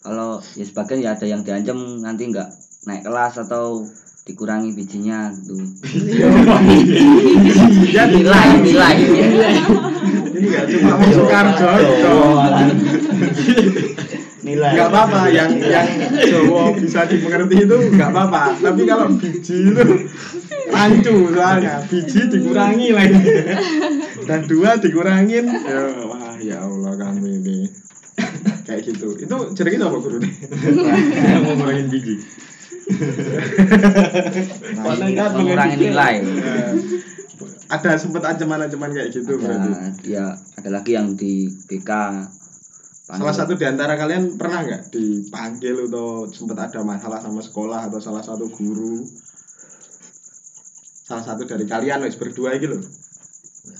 Kalau 0.00 0.42
ya 0.58 0.64
sebagian 0.66 1.04
ya 1.04 1.14
ada 1.14 1.28
yang 1.30 1.46
diancam 1.46 2.02
nanti 2.02 2.26
enggak 2.26 2.50
naik 2.88 3.06
kelas 3.06 3.38
atau 3.46 3.86
dikurangi 4.26 4.74
bijinya 4.74 5.30
gitu. 5.30 5.60
Ya 7.92 8.08
nilai 8.08 8.48
nilai. 8.64 8.96
Ini 10.34 10.46
nggak 10.48 10.64
cuma 10.74 10.90
masuk 10.98 11.26
karjo 11.28 11.70
nilai. 14.50 14.72
Nggak 14.74 14.88
apa-apa 14.90 15.20
yang 15.30 15.50
yang 15.62 15.88
Jawa 16.10 16.74
bisa 16.74 17.06
dimengerti 17.06 17.56
itu 17.62 17.76
nggak 17.94 18.10
apa-apa. 18.10 18.42
Tapi 18.58 18.82
kalau 18.84 19.06
biji 19.14 19.56
itu 19.70 19.84
rancu 20.70 21.14
soalnya. 21.30 21.74
Biji 21.86 22.20
dikurangi 22.26 22.88
lagi. 22.90 23.22
Dan 24.26 24.40
dua 24.50 24.76
dikurangin. 24.82 25.46
Ya 25.46 25.82
wah 26.06 26.34
ya 26.42 26.56
Allah 26.66 26.92
kami 26.98 27.38
ini. 27.38 27.58
Kayak 28.66 28.90
gitu. 28.90 29.14
Itu 29.16 29.36
jadi 29.54 29.68
kita 29.78 29.86
apa 29.86 29.98
guru? 29.98 30.18
Nih 30.18 30.34
Yang 31.30 31.42
mau 31.46 31.54
ngurangin 31.58 31.86
biji. 31.88 32.14
Karena 34.74 35.06
kan 35.14 35.30
mengurangi 35.38 35.76
nilai. 35.78 36.14
Eh, 36.26 36.74
ada 37.70 37.94
sempat 37.94 38.26
ancaman-ancaman 38.26 38.90
kayak 38.90 39.14
gitu 39.14 39.38
berarti? 39.38 39.70
Nah, 39.70 39.94
ya 40.02 40.34
ada 40.58 40.70
lagi 40.74 40.98
yang 40.98 41.14
di 41.14 41.46
BK 41.70 41.90
salah 43.18 43.34
satu 43.34 43.52
di 43.58 43.66
antara 43.66 43.98
kalian 43.98 44.38
pernah 44.38 44.62
nggak 44.62 44.82
dipanggil 44.94 45.88
atau 45.90 46.28
sempat 46.30 46.70
ada 46.70 46.80
masalah 46.86 47.18
sama 47.18 47.40
sekolah 47.42 47.90
atau 47.90 47.98
salah 47.98 48.22
satu 48.22 48.46
guru? 48.46 49.02
Salah 51.06 51.24
satu 51.26 51.42
dari 51.42 51.66
kalian 51.66 52.06
wis 52.06 52.14
berdua 52.14 52.54
gitu 52.58 52.78
loh 52.78 52.84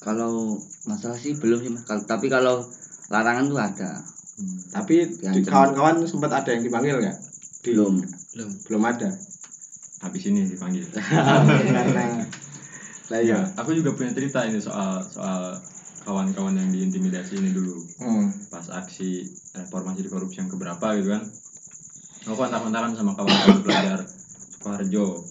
kalau 0.01 0.57
masalah 0.89 1.17
sih 1.21 1.37
belum 1.37 1.61
sih 1.61 1.71
tapi 2.09 2.27
kalau 2.33 2.65
larangan 3.13 3.47
tuh 3.49 3.61
ada. 3.61 3.91
Tapi 4.73 5.05
di 5.21 5.41
kawan-kawan 5.45 6.09
sempat 6.09 6.33
ada 6.33 6.57
yang 6.57 6.65
dipanggil 6.65 6.97
nggak? 6.97 7.17
Di- 7.61 7.77
belum. 7.77 7.95
Belum. 8.33 8.51
Belum 8.65 8.83
ada. 8.89 9.11
Habis 10.01 10.23
ini 10.33 10.49
dipanggil. 10.49 10.89
karena 10.89 12.25
lah 13.11 13.21
Ya, 13.21 13.21
ya 13.27 13.39
aku 13.59 13.75
juga 13.75 13.91
punya 13.93 14.15
cerita 14.15 14.47
ini 14.47 14.63
soal 14.63 15.03
soal 15.11 15.59
kawan-kawan 16.01 16.55
yang 16.55 16.69
diintimidasi 16.69 17.37
ini 17.37 17.51
dulu 17.51 17.77
hmm. 17.99 18.49
pas 18.49 18.65
aksi 18.73 19.25
reformasi 19.53 20.01
di 20.01 20.09
korupsi 20.09 20.39
yang 20.39 20.49
keberapa 20.49 20.97
gitu 20.97 21.09
kan 21.11 21.23
aku 22.23 22.35
kontak-kontakan 22.35 22.93
sama 22.93 23.13
kawan-kawan 23.13 23.61
pelajar 23.61 23.99
Sukoharjo 24.51 25.25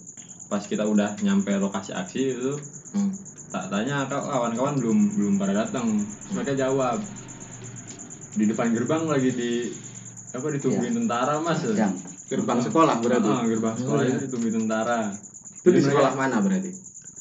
pas 0.46 0.62
kita 0.62 0.82
udah 0.82 1.14
nyampe 1.20 1.54
lokasi 1.56 1.92
aksi 1.92 2.22
itu 2.32 2.52
Hmm. 2.90 3.06
tak 3.48 3.66
tanya 3.66 4.02
kau 4.04 4.18
kawan-kawan 4.20 4.74
belum 4.74 4.98
belum 5.12 5.34
pada 5.36 5.54
datang 5.56 5.86
Terus 5.94 6.32
mereka 6.32 6.58
jawab 6.58 6.98
di 8.32 8.44
depan 8.44 8.70
gerbang 8.70 9.06
lagi 9.06 9.30
di 9.30 9.52
apa 10.30 10.46
ditungguin 10.48 10.94
tentara 10.96 11.38
mas 11.38 11.62
Jam. 11.68 11.94
gerbang 12.26 12.58
sekolah 12.60 12.98
berarti 12.98 13.26
Ah, 13.28 13.42
gerbang 13.44 13.74
sekolah 13.76 13.94
Oh, 13.96 14.02
itu 14.04 14.10
iya. 14.12 14.22
ditungguin 14.22 14.54
tentara 14.56 15.14
itu 15.56 15.68
di 15.68 15.80
sekolah 15.80 16.10
mereka- 16.10 16.18
mana 16.20 16.36
berarti 16.40 16.70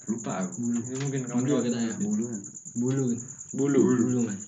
lupa 0.07 0.31
aku. 0.39 0.53
Ini 0.57 0.95
mungkin 0.99 1.21
kawan 1.23 1.37
Bulu 1.39 1.55
kita 1.61 1.77
ya. 1.79 1.93
Bulu. 1.99 3.05
Bulu. 3.51 3.79
bulu 3.79 4.03
Bulu 4.03 4.19
mas. 4.25 4.41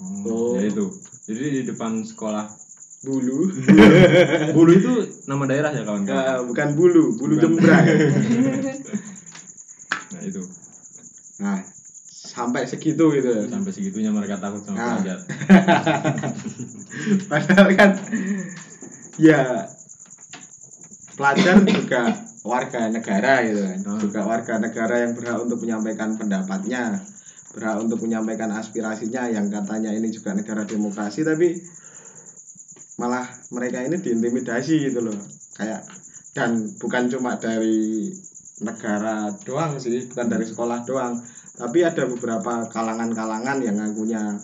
Oh. 0.00 0.56
ya 0.56 0.64
itu 0.64 0.86
jadi 1.24 1.44
di 1.52 1.66
depan 1.66 2.00
sekolah 2.00 2.48
bulu 3.00 3.52
Bulu 4.56 4.70
itu 4.72 4.92
nama 5.24 5.44
daerah 5.44 5.70
ya 5.70 5.82
kawan-kawan 5.82 6.24
Eh, 6.24 6.40
bukan 6.42 6.68
bulu 6.74 7.04
bulu 7.14 7.34
Bukan. 7.36 7.42
jembrang 7.56 7.84
nah 10.10 10.20
itu 10.26 10.42
nah 11.38 11.60
sampai 12.10 12.64
segitu 12.64 13.08
gitu 13.10 13.28
ya 13.30 13.44
sampai 13.46 13.70
segitunya 13.70 14.08
mereka 14.08 14.36
takut 14.36 14.60
sama 14.62 14.76
Nah. 14.76 14.88
pelajar 14.96 15.18
padahal 17.26 17.68
kan 17.74 17.90
ya 19.16 19.68
pelajar 21.12 21.56
juga 21.70 22.02
warga 22.42 22.80
negara 22.88 23.32
gitu 23.44 23.60
kan 23.62 23.78
Hmm. 23.80 24.00
juga 24.00 24.20
warga 24.22 24.54
negara 24.56 24.94
yang 24.98 25.12
berhak 25.12 25.38
untuk 25.40 25.58
menyampaikan 25.58 26.16
pendapatnya 26.16 27.00
berhak 27.50 27.82
untuk 27.82 27.98
menyampaikan 28.06 28.50
aspirasinya 28.54 29.26
yang 29.26 29.50
katanya 29.50 29.90
ini 29.90 30.10
juga 30.14 30.34
negara 30.36 30.62
demokrasi 30.62 31.26
tapi 31.26 31.58
malah 33.00 33.26
mereka 33.50 33.82
ini 33.82 33.98
diintimidasi 33.98 34.90
gitu 34.90 35.00
loh. 35.02 35.18
Kayak 35.56 35.82
dan 36.30 36.70
bukan 36.78 37.10
cuma 37.10 37.36
dari 37.42 38.06
negara 38.60 39.32
doang 39.42 39.80
sih 39.80 40.04
bukan 40.06 40.26
dari 40.30 40.44
sekolah 40.46 40.84
doang 40.84 41.18
tapi 41.56 41.84
ada 41.84 42.06
beberapa 42.06 42.68
kalangan-kalangan 42.70 43.58
yang 43.64 43.76
ngakunya 43.80 44.38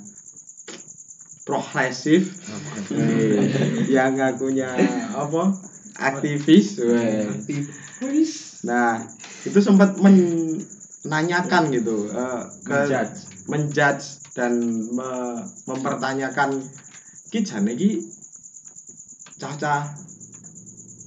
progresif 1.46 2.34
yang 3.94 4.18
ngakunya 4.18 4.72
apa 5.14 5.54
aktivis 5.96 6.80
weh. 6.82 7.24
nah 8.66 9.00
itu 9.46 9.58
sempat 9.62 9.96
menanyakan 11.06 11.70
gitu 11.70 12.10
eh, 12.10 12.42
ke 12.66 12.78
Menjudge. 12.90 13.18
menjudge 13.46 14.04
dan 14.34 14.52
me- 14.90 15.46
mempertanyakan 15.64 16.60
ki 17.30 17.40
jane 17.40 17.72
ki 17.72 18.02
cah-cah 19.38 19.94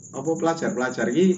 apa 0.09 0.31
pelajar-pelajar 0.33 1.11
ki 1.11 1.37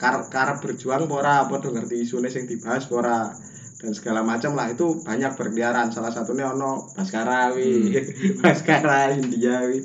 kar 0.00 0.28
karep 0.32 0.62
berjuang 0.64 1.08
ora? 1.12 1.44
Apa 1.44 1.60
do 1.60 1.72
ngerti 1.72 2.04
isune 2.04 2.30
sing 2.30 2.46
dibahas 2.48 2.88
ora? 2.88 3.32
Dan 3.80 3.96
segala 3.96 4.20
macam 4.20 4.52
lah 4.52 4.68
itu 4.68 5.00
banyak 5.00 5.32
berkeliaran. 5.40 5.88
Salah 5.88 6.12
satunya 6.12 6.52
ono 6.52 6.84
Baskara 6.92 7.48
wi 7.52 7.96
Baskara 8.44 9.08
India 9.12 9.64
wi. 9.64 9.80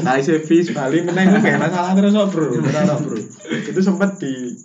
Kali 0.00 0.20
Sevis 0.24 0.72
Bali 0.72 1.04
meneng 1.04 1.36
kayak 1.44 1.60
masalah 1.60 1.92
terus 1.92 2.16
bro. 2.16 2.48
Bro. 3.04 3.20
Itu 3.68 3.80
sempat 3.84 4.16
di 4.20 4.56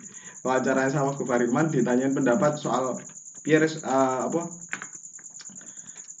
wawancara 0.42 0.90
sama 0.90 1.14
Gufariman 1.14 1.70
ditanyain 1.70 2.12
pendapat 2.12 2.58
soal 2.58 2.98
Pierre 3.42 3.66
apa? 3.86 4.42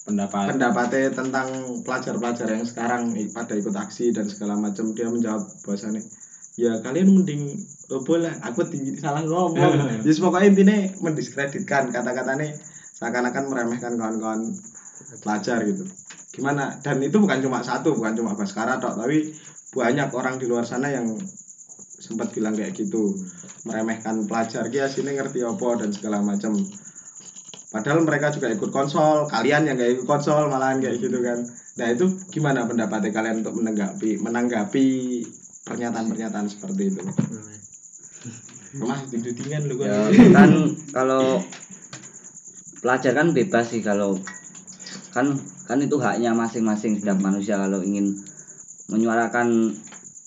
Pendapat. 0.02 0.54
Pendapatnya 0.54 1.10
tentang 1.14 1.48
pelajar-pelajar 1.86 2.50
yang 2.50 2.66
sekarang 2.66 3.14
pada 3.30 3.54
ikut 3.54 3.74
aksi 3.74 4.10
dan 4.10 4.26
segala 4.26 4.58
macam. 4.58 4.90
Dia 4.94 5.06
menjawab 5.06 5.46
bahwasannya 5.62 6.02
ya 6.58 6.82
kalian 6.82 7.22
mending 7.22 7.54
oh, 7.94 8.02
boleh. 8.02 8.34
Aku 8.42 8.66
tinggi 8.66 8.98
salah 8.98 9.22
ngomong. 9.22 9.78
Jadi 10.06 10.18
pokoknya 10.18 10.46
intinya 10.50 10.76
mendiskreditkan. 11.06 11.94
Kata-katanya 11.94 12.50
seakan-akan 12.98 13.44
meremehkan 13.46 13.94
kawan-kawan 13.94 14.50
pelajar 15.22 15.62
gitu. 15.66 15.86
Gimana? 16.34 16.74
Dan 16.82 16.98
itu 16.98 17.22
bukan 17.22 17.38
cuma 17.38 17.62
satu 17.62 17.94
bukan 17.94 18.18
cuma 18.18 18.34
Baskara 18.34 18.82
tok 18.82 18.98
tapi 18.98 19.30
banyak 19.72 20.08
orang 20.12 20.36
di 20.36 20.50
luar 20.50 20.66
sana 20.66 20.90
yang 20.90 21.14
sempat 22.02 22.34
bilang 22.34 22.58
kayak 22.58 22.74
gitu 22.74 23.14
meremehkan 23.66 24.26
pelajar. 24.26 24.66
Dia 24.68 24.90
sini 24.90 25.14
ngerti 25.14 25.42
apa 25.46 25.68
dan 25.78 25.90
segala 25.94 26.18
macam. 26.22 26.54
Padahal 27.72 28.04
mereka 28.04 28.28
juga 28.28 28.52
ikut 28.52 28.68
konsol 28.68 29.24
kalian 29.32 29.64
yang 29.64 29.80
gak 29.80 29.96
ikut 29.96 30.06
konsol 30.06 30.52
malahan 30.52 30.82
kayak 30.82 31.00
gitu 31.00 31.18
kan. 31.24 31.40
Nah 31.80 31.86
itu 31.88 32.04
gimana 32.28 32.68
pendapatnya 32.68 33.10
kalian 33.16 33.40
untuk 33.40 33.56
menanggapi 33.56 34.20
menanggapi 34.20 34.86
pernyataan-pernyataan 35.64 36.46
seperti 36.52 36.92
itu? 36.92 37.02
Rumah 38.76 38.98
didudingan 39.08 39.62
lu 39.68 39.74
Ya, 39.84 40.08
kan 40.12 40.28
kan 40.32 40.50
kalau 40.92 41.40
pelajar 42.84 43.12
kan 43.16 43.32
bebas 43.32 43.72
sih 43.72 43.80
kalau 43.80 44.20
kan 45.16 45.32
kan 45.64 45.78
itu 45.80 45.96
haknya 45.96 46.36
masing-masing 46.36 47.00
setiap 47.00 47.20
manusia 47.20 47.56
kalau 47.56 47.80
ingin 47.80 48.20
menyuarakan 48.92 49.72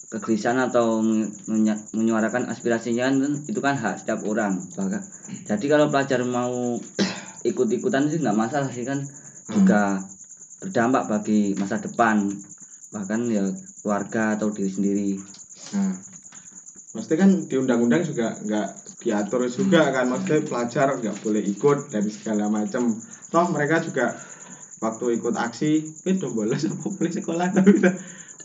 kegelisahan 0.10 0.70
atau 0.70 1.02
menyuarakan 1.94 2.46
aspirasinya 2.50 3.10
kan 3.10 3.16
itu 3.50 3.60
kan 3.60 3.76
hak 3.76 4.06
setiap 4.06 4.22
orang. 4.26 4.62
Jadi 5.50 5.66
kalau 5.66 5.90
pelajar 5.90 6.22
mau 6.24 6.78
ikut-ikutan 7.50 8.10
sih 8.10 8.22
nggak 8.22 8.38
masalah 8.38 8.70
sih 8.70 8.86
kan. 8.86 9.02
Juga 9.50 10.02
berdampak 10.62 11.06
bagi 11.10 11.54
masa 11.58 11.78
depan 11.78 12.30
bahkan 12.94 13.28
ya 13.28 13.44
keluarga 13.84 14.40
atau 14.40 14.50
diri 14.50 14.72
sendiri. 14.72 15.12
Nah, 15.76 15.94
maksudnya 16.96 17.28
kan 17.28 17.32
di 17.46 17.56
undang-undang 17.60 18.02
juga 18.08 18.34
nggak 18.40 18.68
diatur 19.04 19.46
juga 19.52 19.92
kan, 19.92 20.10
maksudnya 20.10 20.42
pelajar 20.48 20.88
nggak 20.96 21.18
boleh 21.22 21.44
ikut 21.44 21.92
dan 21.92 22.04
segala 22.08 22.48
macam. 22.48 22.96
Toh 23.30 23.46
mereka 23.52 23.84
juga 23.84 24.16
waktu 24.80 25.20
ikut 25.20 25.36
aksi, 25.36 25.72
itu 25.86 26.28
bolos 26.32 26.66
apa 26.66 26.86
boleh 26.88 27.12
sekolah. 27.12 27.48
Tapi 27.52 27.70
kita 27.78 27.92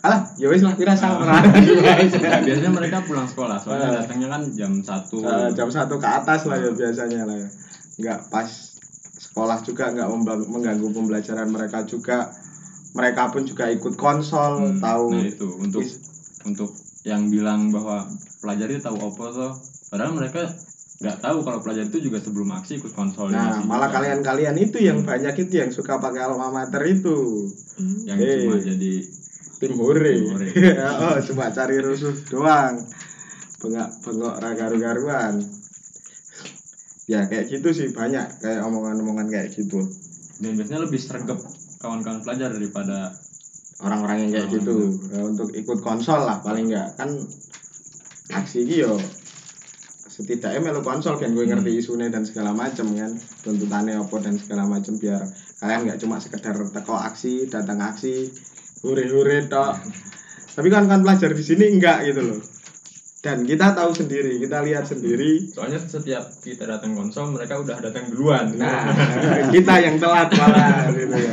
alah 0.00 0.20
ya 0.34 0.48
wis 0.48 0.60
lah 0.60 0.72
kira 0.72 0.94
sama 0.94 1.22
Nah, 1.22 1.40
biasanya 2.46 2.70
mereka 2.70 3.02
pulang 3.02 3.24
sekolah 3.24 3.56
soalnya 3.56 3.88
Ah. 3.90 3.94
datangnya 4.00 4.28
kan 4.30 4.42
jam 4.50 4.72
satu. 4.80 5.20
Eh, 5.20 5.48
jam 5.52 5.68
satu 5.68 5.94
ke 5.96 6.08
atas 6.08 6.44
lah 6.44 6.56
ya 6.56 6.70
biasanya 6.70 7.22
lah 7.22 7.36
ya. 7.36 7.48
nggak 7.96 8.18
pas 8.26 8.48
sekolah 9.20 9.60
juga 9.60 9.92
nggak 9.92 10.08
mengganggu 10.46 10.88
pembelajaran 10.88 11.46
mereka 11.46 11.84
juga. 11.84 12.32
Mereka 12.90 13.30
pun 13.30 13.44
juga 13.44 13.68
ikut 13.68 13.94
konsol 13.94 14.52
Hmm, 14.66 14.80
tahu 14.80 15.06
nah 15.12 15.22
itu. 15.22 15.46
Untuk 15.54 15.84
is- 15.84 16.00
untuk 16.42 16.72
yang 17.02 17.28
bilang 17.28 17.68
bahwa 17.68 18.08
pelajar 18.40 18.66
itu 18.66 18.80
tahu 18.80 18.96
apa 18.98 19.24
tuh 19.30 19.52
padahal 19.86 20.12
mereka 20.12 20.48
nggak 20.98 21.16
tahu 21.18 21.40
kalau 21.40 21.58
pelajar 21.58 21.84
itu 21.86 21.98
juga 22.02 22.18
sebelum 22.18 22.50
aksi 22.52 22.76
ikut 22.76 22.90
konsol 22.90 23.30
Nah, 23.30 23.60
malah 23.62 23.88
kalian-kalian 23.88 24.56
itu 24.58 24.80
yang 24.80 25.00
banyak 25.00 25.32
itu 25.38 25.54
yang 25.54 25.70
suka 25.70 25.96
pakai 25.96 26.20
alma 26.22 26.48
mater 26.50 26.80
itu. 26.84 27.48
yang 28.04 28.16
Eh. 28.16 28.44
cuma 28.44 28.56
jadi 28.58 28.92
Tim 29.60 29.76
hore. 29.76 30.14
Oh, 31.04 31.16
cuma 31.20 31.52
cari 31.52 31.76
rusuh 31.78 32.16
doang. 32.32 32.80
Bengak 33.60 33.88
bengok 34.00 34.34
garu-garuan. 34.40 35.36
Ya 37.04 37.28
kayak 37.28 37.52
gitu 37.52 37.68
sih 37.74 37.88
banyak 37.92 38.40
kayak 38.40 38.64
omongan-omongan 38.64 39.28
kayak 39.28 39.52
gitu. 39.52 39.82
dan 40.40 40.56
biasanya 40.56 40.88
lebih 40.88 40.96
sergap 40.96 41.36
kawan-kawan 41.84 42.24
pelajar 42.24 42.48
daripada 42.48 43.12
Orang-orang 43.80 44.28
yang 44.28 44.30
kayak 44.32 44.48
Oh, 44.48 44.52
gitu 44.56 44.76
Ya, 45.12 45.20
untuk 45.24 45.48
ikut 45.52 45.78
konsol 45.84 46.24
lah 46.24 46.40
paling 46.40 46.72
enggak 46.72 46.96
kan 46.96 47.12
aksi 48.30 48.64
yo 48.64 48.96
setidaknya 50.10 50.60
melu 50.60 50.84
konsol 50.84 51.16
kan 51.16 51.32
gue 51.32 51.44
ngerti 51.48 51.80
isunya 51.80 52.12
dan 52.12 52.28
segala 52.28 52.52
macam 52.52 52.92
kan 52.92 53.12
tuntutannya 53.40 53.96
apa 53.96 54.16
dan 54.20 54.36
segala 54.36 54.68
macam 54.68 54.94
biar 55.00 55.22
kalian 55.60 55.80
nggak 55.88 55.98
cuma 56.00 56.20
sekedar 56.20 56.56
teko 56.72 56.92
aksi 56.92 57.48
datang 57.48 57.80
aksi 57.80 58.28
hure-hure 58.84 59.46
tok. 59.48 59.76
Tapi 60.56 60.68
kan 60.68 60.84
kan 60.90 61.00
pelajar 61.04 61.30
di 61.32 61.44
sini 61.44 61.64
enggak 61.70 62.04
gitu 62.08 62.20
loh. 62.20 62.40
Dan 63.20 63.44
kita 63.44 63.76
tahu 63.76 63.92
sendiri 63.92 64.40
kita 64.40 64.64
lihat 64.64 64.88
sendiri. 64.88 65.44
Soalnya 65.52 65.76
setiap 65.76 66.24
kita 66.40 66.64
datang 66.64 66.96
konsol 66.96 67.36
mereka 67.36 67.60
udah 67.60 67.76
datang 67.76 68.08
duluan. 68.08 68.56
Nah 68.56 68.88
kita 69.52 69.74
yang 69.84 70.00
telat 70.00 70.32
malah 70.40 70.88
gitu 70.88 71.16
ya. 71.20 71.32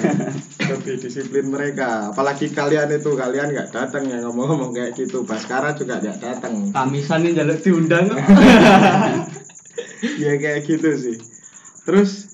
Lebih 0.68 0.96
disiplin 1.00 1.48
mereka. 1.48 2.12
Apalagi 2.12 2.52
kalian 2.52 2.92
itu 2.92 3.16
kalian 3.16 3.56
nggak 3.56 3.72
datang 3.72 4.04
ya 4.04 4.20
ngomong-ngomong 4.20 4.76
kayak 4.76 5.00
gitu. 5.00 5.24
Baskara 5.24 5.72
juga 5.80 6.04
nggak 6.04 6.20
datang. 6.20 6.76
Kamisan 6.76 7.24
ini 7.24 7.40
jaluk 7.40 7.64
diundang. 7.64 8.12
ya 10.24 10.32
kayak 10.44 10.68
gitu 10.68 10.92
sih. 10.92 11.18
Terus 11.88 12.28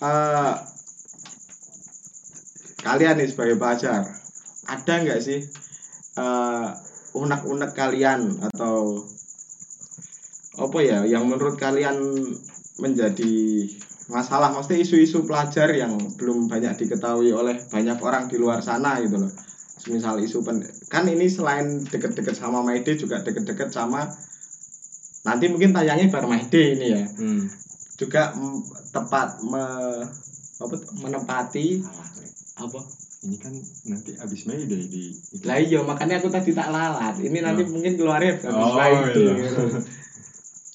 eh 0.00 0.54
kalian 2.88 3.20
nih 3.20 3.28
sebagai 3.28 3.60
pelajar 3.60 4.17
ada 4.68 4.94
nggak 5.00 5.20
sih 5.24 5.40
eh 6.18 6.68
unek-unek 7.16 7.72
kalian 7.72 8.36
atau 8.52 9.00
apa 10.58 10.78
ya 10.82 11.06
yang 11.06 11.24
menurut 11.24 11.56
kalian 11.56 11.96
menjadi 12.82 13.66
masalah? 14.10 14.50
Maksudnya 14.50 14.82
isu-isu 14.82 15.22
pelajar 15.24 15.70
yang 15.72 15.94
belum 16.18 16.50
banyak 16.50 16.74
diketahui 16.84 17.30
oleh 17.30 17.56
banyak 17.70 17.98
orang 18.02 18.26
di 18.26 18.36
luar 18.36 18.60
sana 18.60 18.98
gitu 19.00 19.22
loh. 19.22 19.32
Misal 19.88 20.20
isu 20.20 20.42
pen 20.42 20.66
kan 20.90 21.06
ini 21.06 21.30
selain 21.30 21.80
deket-deket 21.86 22.34
sama 22.34 22.60
Maide 22.66 22.98
juga 22.98 23.22
deket-deket 23.22 23.70
sama 23.70 24.10
nanti 25.22 25.46
mungkin 25.48 25.70
tayangnya 25.70 26.10
bar 26.10 26.26
Maide 26.26 26.62
ini 26.76 26.86
ya. 26.92 27.04
Hmm. 27.06 27.46
juga 27.98 28.30
tepat 28.94 29.42
me, 29.42 29.58
apa 30.62 30.74
menempati 31.02 31.82
apa 32.62 32.78
ini 33.18 33.34
kan 33.34 33.50
nanti 33.82 34.14
abis 34.14 34.46
Mei 34.46 34.62
deh 34.62 34.86
di 34.86 35.10
itu. 35.10 35.42
Lah 35.42 35.58
iya, 35.58 35.82
makanya 35.82 36.22
aku 36.22 36.30
tadi 36.30 36.54
tak 36.54 36.70
lalat. 36.70 37.18
Ini 37.18 37.38
nanti 37.42 37.66
Oh. 37.66 37.70
mungkin 37.74 37.98
keluarnya 37.98 38.38
habis 38.38 38.46
Oh, 38.46 38.78
Friday, 38.78 39.14
iya. 39.18 39.32
gitu. 39.42 39.62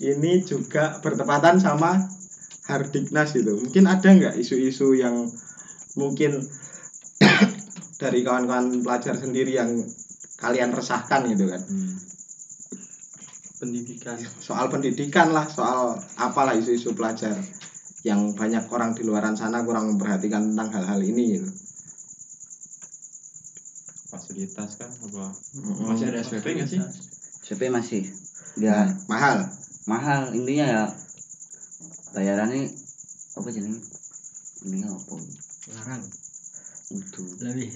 Ini 0.11 0.31
juga 0.43 0.99
bertepatan 0.99 1.63
sama 1.63 2.03
Hardiknas 2.67 3.39
itu. 3.39 3.55
Mungkin 3.55 3.87
ada 3.87 4.03
nggak 4.11 4.35
isu-isu 4.35 4.91
yang 4.91 5.31
mungkin 5.95 6.43
dari 8.01 8.19
kawan-kawan 8.19 8.83
pelajar 8.83 9.15
sendiri 9.15 9.55
yang 9.55 9.79
kalian 10.35 10.75
resahkan 10.75 11.23
gitu 11.31 11.47
kan? 11.47 11.63
Hmm. 11.63 11.95
pendidikan 13.63 14.19
Soal 14.43 14.67
pendidikan 14.67 15.31
lah, 15.31 15.47
soal 15.47 15.95
apalah 16.19 16.51
isu-isu 16.51 16.91
pelajar 16.91 17.39
yang 18.03 18.35
banyak 18.35 18.67
orang 18.67 18.91
di 18.91 19.07
luaran 19.07 19.39
sana 19.39 19.63
kurang 19.63 19.95
memperhatikan 19.95 20.51
tentang 20.51 20.67
hal-hal 20.75 20.99
ini 20.99 21.39
gitu. 21.39 21.47
Fasilitas 24.33 24.81
kan 24.81 24.89
apa 24.89 25.29
Mm-mm. 25.53 25.85
masih 25.85 26.09
ada 26.09 26.19
SPP 26.25 26.45
nggak 26.57 26.69
sih 26.69 26.81
CP 27.45 27.61
masih 27.69 28.01
ya 28.57 28.89
mahal. 29.05 29.45
mahal 29.85 30.33
intinya 30.33 30.65
ya 30.65 30.83
bayarannya 32.11 32.65
apa 33.35 33.47
jenenge 33.49 33.77
ini 34.65 34.81
apa 34.81 35.13
larang 35.69 36.01
udah 36.93 37.25
lebih 37.45 37.69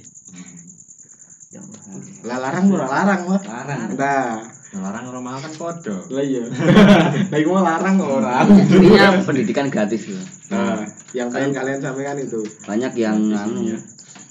ya 1.47 1.61
mahal. 1.61 1.97
Lah 2.25 2.37
larang 2.41 2.65
ora 2.69 2.85
larang 2.85 3.21
lah. 3.27 3.41
larang 3.43 3.81
Nah, 3.93 4.35
ngelarang 4.67 5.05
orang 5.07 5.23
mahal 5.23 5.39
kan 5.41 5.53
podo 5.55 5.95
lah 6.09 6.19
iya. 6.21 6.43
Lah 7.31 7.37
iku 7.39 7.49
mah 7.53 7.63
larang 7.65 7.97
orang. 7.99 8.45
intinya 8.67 9.21
pendidikan 9.23 9.69
gratis 9.69 10.03
gitu 10.03 10.19
Nah, 10.47 10.83
yang 11.13 11.27
pengen 11.29 11.51
kalian 11.51 11.79
sampaikan 11.79 12.17
itu. 12.17 12.39
banyak 12.63 12.93
yang 12.95 13.17
Gratis, 13.29 13.45
anu 13.47 13.61
iya. 13.63 13.77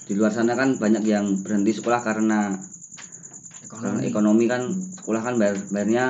Di 0.07 0.13
luar 0.15 0.31
sana 0.31 0.55
kan 0.55 0.79
banyak 0.79 1.03
yang 1.03 1.43
berhenti 1.43 1.75
sekolah 1.75 1.99
karena 1.99 2.55
karena 3.67 3.99
ekonomi 3.99 4.07
ekonomi 4.07 4.45
kan 4.47 4.61
sekolah 4.71 5.21
kan 5.21 5.35
bayar 5.35 5.55
bayarnya 5.69 6.05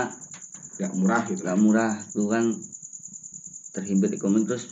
Gak 0.78 0.94
murah 0.94 1.26
gitu. 1.26 1.42
nggak 1.42 1.58
murah. 1.58 1.94
Itu 2.14 2.30
kan 2.30 2.54
terhimpit 3.74 4.14
ekonomi 4.14 4.46
terus 4.46 4.70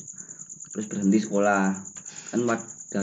terus 0.70 0.86
berhenti 0.86 1.18
sekolah. 1.18 1.74
Kan 2.30 2.46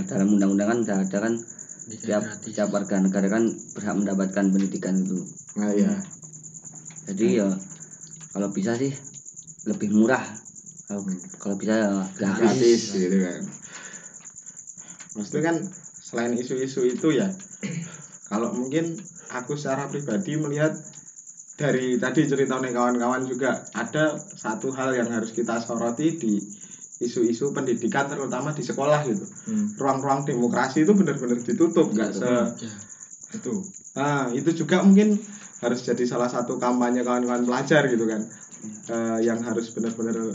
dalam 0.06 0.38
undang-undang 0.38 0.68
kan 0.70 0.78
udah 0.86 0.96
ada 1.02 1.18
kan 1.18 1.34
setiap 1.82 2.22
setiap 2.38 2.70
warga 2.70 3.02
negara 3.02 3.26
kan 3.26 3.50
berhak 3.74 3.94
mendapatkan 3.98 4.44
pendidikan 4.54 5.02
itu. 5.02 5.18
Nah, 5.58 5.74
iya. 5.74 5.98
jadi 7.10 7.42
ya 7.42 7.48
kalau 8.30 8.48
bisa 8.54 8.78
sih 8.78 8.94
lebih 9.66 9.90
murah. 9.90 10.22
Kalau 10.86 11.02
kalau 11.42 11.58
bisa 11.58 11.74
ya 11.74 11.90
gratis 12.14 12.54
Gratis. 12.54 12.80
gitu 12.94 13.18
kan. 13.18 13.40
Maksudnya 15.18 15.42
kan 15.42 15.56
selain 16.12 16.36
isu-isu 16.36 16.84
itu 16.84 17.16
ya 17.16 17.32
kalau 18.30 18.52
mungkin 18.52 19.00
aku 19.32 19.56
secara 19.56 19.88
pribadi 19.88 20.36
melihat 20.36 20.76
dari 21.56 21.96
tadi 21.96 22.28
cerita 22.28 22.60
nih 22.60 22.72
kawan-kawan 22.76 23.24
juga 23.24 23.56
ada 23.72 24.20
satu 24.36 24.68
hal 24.76 24.92
yang 24.92 25.08
harus 25.08 25.32
kita 25.32 25.56
soroti 25.56 26.12
di 26.12 26.36
isu-isu 27.00 27.50
pendidikan 27.50 28.06
terutama 28.06 28.52
di 28.52 28.60
sekolah 28.60 29.00
gitu 29.08 29.24
Hmm. 29.48 29.72
ruang-ruang 29.80 30.22
demokrasi 30.22 30.84
itu 30.84 30.92
benar-benar 30.92 31.40
ditutup 31.40 31.88
nggak 31.90 32.12
se 32.14 32.28
ya. 32.28 32.46
itu 33.32 33.64
Nah, 33.92 34.32
itu 34.32 34.64
juga 34.64 34.80
mungkin 34.80 35.20
harus 35.60 35.84
jadi 35.84 36.04
salah 36.08 36.28
satu 36.28 36.56
kampanye 36.56 37.04
kawan-kawan 37.04 37.44
pelajar 37.44 37.84
gitu 37.84 38.08
kan. 38.08 38.24
Eh, 38.88 39.18
yang 39.28 39.44
harus 39.44 39.68
benar-benar 39.68 40.32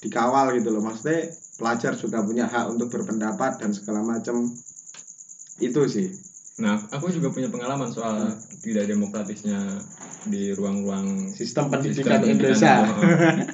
dikawal 0.00 0.56
gitu 0.56 0.72
loh. 0.72 0.80
Maksudnya 0.80 1.28
pelajar 1.60 1.92
juga 1.94 2.24
punya 2.24 2.48
hak 2.48 2.66
untuk 2.72 2.88
berpendapat 2.88 3.60
dan 3.60 3.76
segala 3.76 4.00
macam. 4.00 4.48
Itu 5.62 5.86
sih. 5.86 6.10
nah 6.52 6.76
aku 6.92 7.08
juga 7.08 7.32
punya 7.32 7.48
pengalaman 7.48 7.88
soal 7.88 8.36
tidak 8.60 8.84
demokratisnya 8.84 9.80
di 10.28 10.52
ruang-ruang 10.52 11.32
Sistem 11.32 11.72
pendidikan 11.72 12.20
Indonesia. 12.20 12.84
itu, 12.84 12.92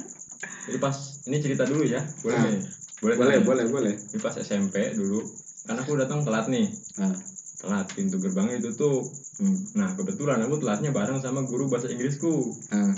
jadi 0.66 0.79
pas 0.83 0.97
ini 1.25 1.37
cerita 1.38 1.62
dulu 1.62 1.87
ya 1.87 2.03
boleh 2.21 2.37
Nah. 2.37 2.59
boleh 2.99 3.14
boleh, 3.14 3.37
boleh, 3.38 3.64
boleh. 3.71 3.94
ini 3.94 4.18
pas 4.18 4.35
SMP 4.35 4.90
dulu 4.92 5.23
karena 5.62 5.81
aku 5.81 5.94
datang 5.94 6.27
telat 6.27 6.51
nih 6.51 6.66
Nah. 6.99 7.14
telat 7.59 7.87
pintu 7.94 8.18
gerbangnya 8.18 8.59
ditutup 8.59 9.07
Hmm. 9.38 9.55
nah 9.73 9.94
kebetulan 9.94 10.42
aku 10.42 10.59
telatnya 10.59 10.90
bareng 10.90 11.23
sama 11.23 11.47
guru 11.47 11.71
bahasa 11.71 11.87
Inggrisku 11.87 12.51
Nah, 12.75 12.90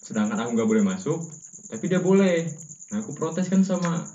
sedangkan 0.00 0.38
aku 0.38 0.54
nggak 0.54 0.68
boleh 0.70 0.84
masuk 0.86 1.18
tapi 1.66 1.90
dia 1.90 1.98
boleh 1.98 2.46
nah 2.94 3.02
aku 3.02 3.10
protes 3.10 3.50
kan 3.50 3.66
sama 3.66 4.06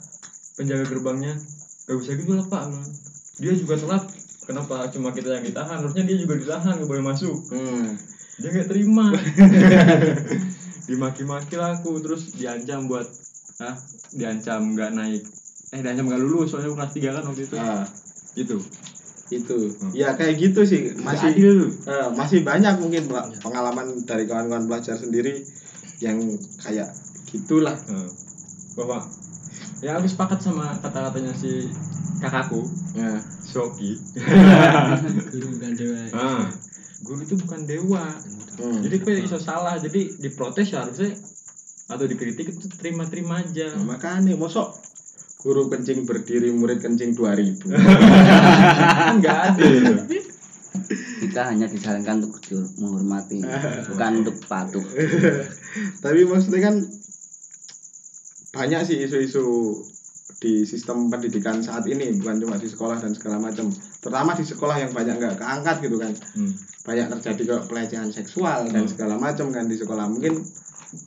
penjaga 0.56 0.88
gerbangnya 0.88 1.36
gak 1.84 1.97
bisa 1.99 2.15
gitu 2.15 2.32
lah 2.32 2.47
pak 2.47 2.71
dia 3.39 3.54
juga 3.56 3.75
telat. 3.80 4.04
Kenapa 4.43 4.89
cuma 4.89 5.13
kita 5.13 5.39
yang 5.39 5.45
ditahan? 5.45 5.80
Harusnya 5.80 6.04
dia 6.10 6.17
juga 6.17 6.34
ditahan 6.36 6.82
gak 6.82 6.89
boleh 6.89 7.06
masuk. 7.06 7.38
Hmm. 7.54 7.95
dia 8.39 8.49
nggak 8.56 8.71
terima. 8.71 9.12
Dimaki-maki 10.89 11.60
lah 11.60 11.75
aku 11.80 11.99
terus 11.99 12.34
diancam 12.39 12.88
buat 12.88 13.04
ah 13.60 13.75
diancam 14.15 14.73
nggak 14.73 14.95
naik. 14.95 15.23
Eh 15.75 15.80
diancam 15.84 16.08
nggak 16.08 16.23
lulus 16.23 16.56
soalnya 16.56 16.71
aku 16.71 16.78
kelas 16.80 16.93
tiga 16.95 17.10
kan 17.19 17.23
waktu 17.28 17.43
itu. 17.45 17.56
Ah, 17.60 17.84
gitu. 18.39 18.58
Itu. 19.30 19.58
Hmm. 19.75 19.91
Ya 19.91 20.15
kayak 20.15 20.39
gitu 20.39 20.63
sih. 20.63 20.95
masih 21.04 21.36
adil 21.36 21.67
eh, 21.67 22.10
masih 22.15 22.39
banyak 22.41 22.80
mungkin 22.80 23.12
Pak, 23.12 23.43
pengalaman 23.43 24.08
dari 24.08 24.23
kawan-kawan 24.23 24.71
pelajar 24.71 24.95
sendiri 24.95 25.43
yang 25.99 26.17
kayak 26.63 26.95
gitulah. 27.30 27.75
Nah, 27.91 28.08
bahwa 28.80 29.04
ya 29.84 29.99
aku 29.99 30.08
sepakat 30.08 30.39
sama 30.39 30.80
kata-katanya 30.80 31.36
si 31.36 31.67
kakakku. 32.19 32.62
Nah, 32.99 33.19
Shoki. 33.47 33.97
Guru 35.32 35.47
bukan 35.55 35.71
dewa 35.75 35.99
ah. 36.13 36.47
Guru 37.03 37.19
itu 37.23 37.36
bukan 37.39 37.62
dewa. 37.65 38.05
Hmm. 38.60 38.84
jadi 38.84 38.95
kok 38.99 39.15
iso 39.15 39.39
salah? 39.39 39.79
Jadi 39.79 40.19
diprotes 40.19 40.67
ya 40.67 40.84
harusnya 40.84 41.15
atau 41.89 42.05
dikritik 42.05 42.51
itu 42.51 42.67
terima-terima 42.75 43.41
aja. 43.41 43.71
Nah, 43.79 43.95
makanya 43.95 44.36
mosok 44.36 44.75
guru 45.39 45.71
kencing 45.71 46.03
berdiri 46.03 46.51
murid 46.51 46.84
kencing 46.84 47.15
2000 47.15 47.63
kan 47.71 49.23
nggak 49.23 49.38
adil 49.55 50.03
kita 51.19 51.41
hanya 51.51 51.67
disarankan 51.69 52.23
untuk 52.23 52.41
jujur, 52.41 52.65
menghormati 52.79 53.43
bukan 53.93 54.12
untuk 54.25 54.36
patuh. 54.47 54.82
Tapi 56.03 56.25
maksudnya 56.25 56.71
kan 56.71 56.75
banyak 58.49 58.82
sih 58.88 58.97
isu-isu 59.05 59.45
di 60.39 60.63
sistem 60.63 61.12
pendidikan 61.12 61.60
saat 61.60 61.84
ini 61.84 62.15
bukan 62.15 62.39
cuma 62.39 62.56
di 62.56 62.65
sekolah 62.65 62.95
dan 62.97 63.12
segala 63.12 63.38
macam. 63.38 63.67
Terutama 63.99 64.32
di 64.34 64.47
sekolah 64.47 64.75
yang 64.80 64.91
banyak 64.91 65.15
nggak 65.17 65.36
keangkat 65.38 65.75
gitu 65.84 65.97
kan. 65.99 66.13
Hmm. 66.36 66.54
banyak 66.80 67.06
terjadi 67.12 67.41
kok 67.45 67.63
pelecehan 67.69 68.10
seksual 68.10 68.65
dan 68.65 68.88
Hmm. 68.88 68.89
segala 68.89 69.19
macam 69.19 69.52
kan 69.52 69.67
di 69.67 69.75
sekolah. 69.75 70.10
Mungkin 70.10 70.41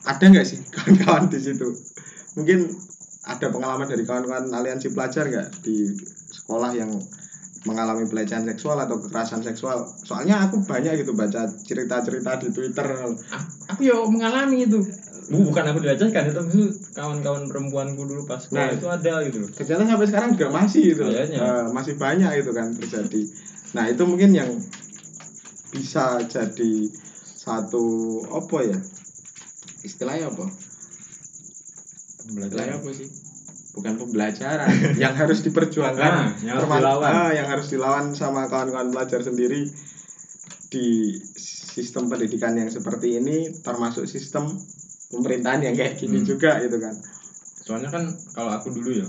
ada 0.05 0.23
nggak 0.23 0.45
sih 0.47 0.61
kawan-kawan 0.73 1.27
di 1.27 1.39
situ? 1.41 1.75
Mungkin 2.37 2.71
ada 3.25 3.51
pengalaman 3.51 3.89
dari 3.89 4.05
kawan-kawan 4.05 4.47
aliansi 4.47 4.93
pelajar 4.93 5.27
nggak 5.27 5.59
di 5.59 5.91
sekolah 6.31 6.71
yang 6.71 6.93
mengalami 7.63 8.03
pelecehan 8.07 8.43
seksual 8.43 8.79
atau 8.79 9.01
kekerasan 9.01 9.41
seksual? 9.41 9.87
Soalnya 10.03 10.45
aku 10.45 10.61
banyak 10.63 11.03
gitu 11.03 11.11
baca 11.11 11.47
cerita-cerita 11.47 12.39
di 12.39 12.53
twitter. 12.53 12.87
Aku 13.75 13.81
yo 13.83 14.07
mengalami 14.07 14.63
itu 14.63 14.79
bukan 15.29 15.63
aku 15.69 15.79
dilecehkan 15.79 16.27
itu 16.27 16.41
itu 16.51 16.61
kawan-kawan 16.91 17.47
perempuanku 17.47 18.03
dulu 18.03 18.23
pas 18.25 18.43
Nah. 18.51 18.73
itu 18.73 18.87
ada 18.87 19.23
gitu 19.23 19.45
ternyata 19.53 19.83
sampai 19.87 20.07
sekarang 20.09 20.29
juga 20.35 20.47
masih 20.51 20.83
gitu. 20.95 21.03
Eh, 21.07 21.65
masih 21.71 21.93
banyak 21.95 22.31
itu 22.43 22.51
kan 22.51 22.67
terjadi. 22.73 23.21
Nah 23.73 23.87
itu 23.87 24.03
mungkin 24.03 24.31
yang 24.33 24.49
bisa 25.69 26.21
jadi 26.25 26.73
satu 27.39 27.85
apa 28.29 28.57
ya? 28.63 28.79
Istilahnya 29.81 30.29
apa? 30.29 30.45
Istilahnya 32.23 32.49
belajar 32.49 32.67
apa 32.79 32.89
sih? 32.93 33.07
Bukan 33.73 33.93
pembelajaran. 33.97 34.69
Yang 35.01 35.13
harus 35.17 35.39
diperjuangkan. 35.41 36.11
Ah, 36.13 36.29
yang 36.45 36.61
harus 36.61 36.69
dilawan. 36.77 37.09
ah, 37.09 37.31
yang 37.33 37.47
harus 37.49 37.67
dilawan 37.73 38.05
sama 38.13 38.45
kawan-kawan 38.45 38.93
pelajar 38.93 39.25
sendiri 39.25 39.65
di 40.69 41.17
sistem 41.73 42.05
pendidikan 42.05 42.53
yang 42.53 42.69
seperti 42.69 43.17
ini 43.17 43.49
termasuk 43.65 44.05
sistem 44.05 44.45
pemerintahan 45.13 45.61
yang 45.61 45.75
kayak 45.77 45.93
gini 45.93 46.19
Hmm. 46.19 46.27
juga 46.27 46.57
gitu 46.57 46.81
kan. 46.81 46.97
Soalnya 47.63 47.93
kan 47.93 48.09
kalau 48.33 48.49
aku 48.49 48.73
dulu 48.73 48.91
ya 48.91 49.07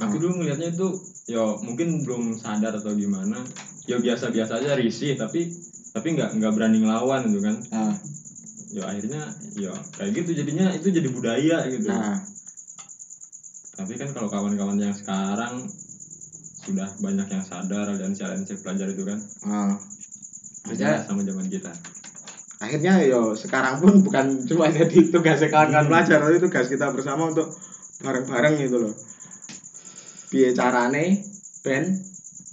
aku 0.00 0.18
dulu 0.18 0.42
ngelihatnya 0.42 0.72
itu 0.74 0.88
ya 1.30 1.54
mungkin 1.62 2.02
belum 2.02 2.34
sadar 2.40 2.74
atau 2.80 2.90
gimana 2.96 3.44
ya 3.86 4.00
biasa-biasa 4.00 4.58
aja 4.58 4.74
risih 4.74 5.14
tapi 5.14 5.46
tapi 5.94 6.16
nggak 6.18 6.34
nggak 6.40 6.52
berani 6.56 6.82
ngelawan 6.82 7.30
gitu 7.30 7.40
kan. 7.44 7.56
Nah, 7.70 7.94
ya 8.74 8.82
akhirnya 8.90 9.30
ya 9.54 9.70
kayak 9.94 10.10
gitu 10.24 10.30
jadinya 10.34 10.72
itu 10.74 10.90
jadi 10.90 11.06
budaya 11.12 11.62
gitu. 11.70 11.92
Nah 11.92 12.18
tapi 13.74 13.98
kan 13.98 14.14
kalau 14.14 14.30
kawan-kawan 14.30 14.78
yang 14.78 14.94
sekarang 14.94 15.66
sudah 16.62 16.94
banyak 17.02 17.26
yang 17.26 17.42
sadar 17.42 17.90
dan 17.98 18.14
challenge 18.14 18.54
pelajar 18.62 18.86
itu 18.90 19.02
kan. 19.04 19.18
Nah. 19.44 19.76
beda 20.64 21.04
sama 21.04 21.20
zaman 21.20 21.44
kita 21.52 21.76
akhirnya 22.64 23.04
yo 23.04 23.36
sekarang 23.36 23.78
pun 23.78 24.00
bukan 24.00 24.48
cuma 24.48 24.72
jadi 24.72 25.12
tugas 25.12 25.44
kawan-kawan 25.44 25.84
Hmm. 25.84 25.90
pelajar 25.92 26.18
tapi 26.18 26.38
tugas 26.40 26.66
kita 26.66 26.88
bersama 26.90 27.28
untuk 27.28 27.52
bareng-bareng 28.00 28.54
gitu 28.58 28.76
loh. 28.80 28.94
Piye 30.28 30.50
carane 30.50 31.20
ben? 31.62 31.84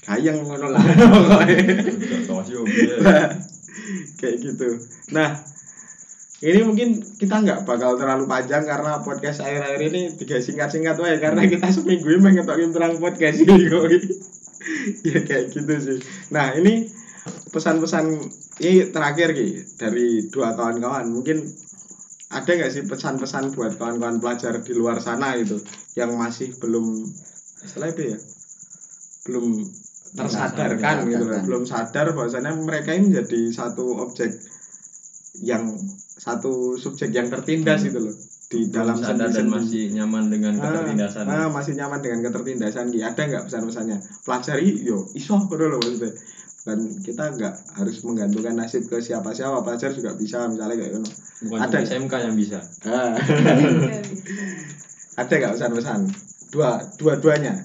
Gayeng 0.02 0.44
ngono 0.44 0.68
lah. 0.70 0.82
Ya. 2.62 3.42
kayak 4.18 4.36
gitu. 4.38 4.68
Nah 5.12 5.42
ini 6.42 6.66
mungkin 6.66 6.90
kita 7.18 7.38
nggak 7.38 7.70
bakal 7.70 7.98
terlalu 7.98 8.26
panjang 8.26 8.66
karena 8.66 8.98
podcast 9.02 9.46
akhir-akhir 9.46 9.82
ini 9.94 10.02
tiga 10.18 10.42
singkat-singkat 10.42 10.98
wae 10.98 11.22
karena 11.22 11.46
kita 11.46 11.70
seminggu 11.70 12.10
ini 12.10 12.20
mengetahui 12.20 12.74
tentang 12.74 12.98
podcast 12.98 13.38
ini 13.42 13.66
ya 15.10 15.20
kayak 15.22 15.54
gitu 15.54 15.74
sih. 15.78 15.98
Nah 16.34 16.54
ini 16.58 16.90
pesan-pesan 17.52 18.06
ini 18.62 18.90
terakhir 18.90 19.34
Ki 19.34 19.48
dari 19.78 20.26
dua 20.30 20.54
kawan-kawan. 20.54 21.06
Mungkin 21.10 21.44
ada 22.32 22.48
nggak 22.48 22.72
sih 22.72 22.84
pesan-pesan 22.88 23.52
buat 23.52 23.76
kawan-kawan 23.76 24.24
pelajar 24.24 24.64
di 24.64 24.72
luar 24.72 25.04
sana 25.04 25.36
gitu 25.36 25.60
yang 26.00 26.16
masih 26.16 26.56
belum 26.58 27.04
istilahnya 27.62 27.94
apa 27.94 28.04
ya? 28.16 28.18
Belum 29.28 29.46
tersadarkan 30.12 30.96
gitu 31.08 31.24
loh. 31.24 31.40
tersadarkan. 31.40 31.44
belum 31.48 31.64
sadar 31.64 32.06
bahwasanya 32.12 32.52
mereka 32.58 32.92
ini 32.92 33.16
menjadi 33.16 33.40
satu 33.52 34.00
objek 34.00 34.32
yang 35.40 35.72
satu 36.20 36.76
subjek 36.76 37.16
yang 37.16 37.32
tertindas 37.32 37.82
gitu 37.82 38.00
loh 38.00 38.16
di 38.52 38.68
dalam 38.68 39.00
Belum 39.00 39.08
sadar 39.08 39.30
dan 39.32 39.48
masih 39.48 39.96
nyaman 39.96 40.28
dengan 40.28 40.60
Ah, 40.60 40.68
ketertindasan. 40.68 41.24
ah, 41.32 41.48
masih 41.48 41.74
nyaman 41.80 42.00
dengan 42.04 42.20
ketertindasan 42.28 42.92
Ki. 42.92 43.00
ada 43.00 43.22
nggak 43.24 43.44
pesan-pesannya? 43.48 43.98
Pelajari 44.28 44.70
yo 44.84 45.08
iso 45.16 45.40
betul 45.48 45.72
loh 45.72 45.80
maksudnya 45.80 46.12
dan 46.62 46.78
kita 47.02 47.34
nggak 47.34 47.54
harus 47.78 47.98
menggantungkan 48.06 48.54
nasib 48.54 48.86
ke 48.86 49.02
siapa-siapa 49.02 49.66
pelajar 49.66 49.90
juga 49.98 50.14
bisa 50.14 50.46
misalnya 50.46 50.78
kayak 50.78 50.94
gitu 50.94 51.10
Bukan 51.42 51.58
ada. 51.58 51.82
SMK 51.82 52.14
yang 52.22 52.38
bisa. 52.38 52.62
Ah, 52.86 53.18
ada 55.22 55.34
nggak 55.36 55.54
pesan-pesan 55.58 56.00
dua 56.52 56.84
dua-duanya 57.00 57.56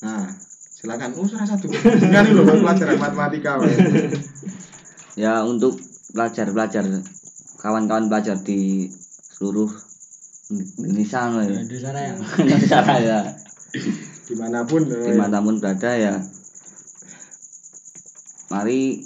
nah 0.00 0.24
silakan 0.72 1.12
oh 1.20 1.28
salah 1.28 1.48
satu 1.48 1.68
sekali 1.72 2.32
loh 2.32 2.44
buat 2.46 2.60
pelajaran 2.64 2.96
matematika 2.96 3.60
weh. 3.60 3.76
ya 5.18 5.44
untuk 5.44 5.76
pelajar-pelajar 6.14 6.86
kawan-kawan 7.60 8.08
pelajar 8.08 8.38
di 8.40 8.88
seluruh 9.36 9.68
Indonesia 10.80 11.28
ya. 11.44 11.60
di 11.66 11.78
sana 11.82 12.00
ya 12.00 12.14
Indonesia 12.40 12.78
ya 13.04 13.20
di 14.28 14.34
mana 14.38 14.64
pun 14.64 14.82
weh. 14.88 15.12
di 15.12 15.14
mana 15.18 15.44
pun 15.44 15.60
berada 15.60 15.92
ya 15.92 16.14
mari 18.48 18.96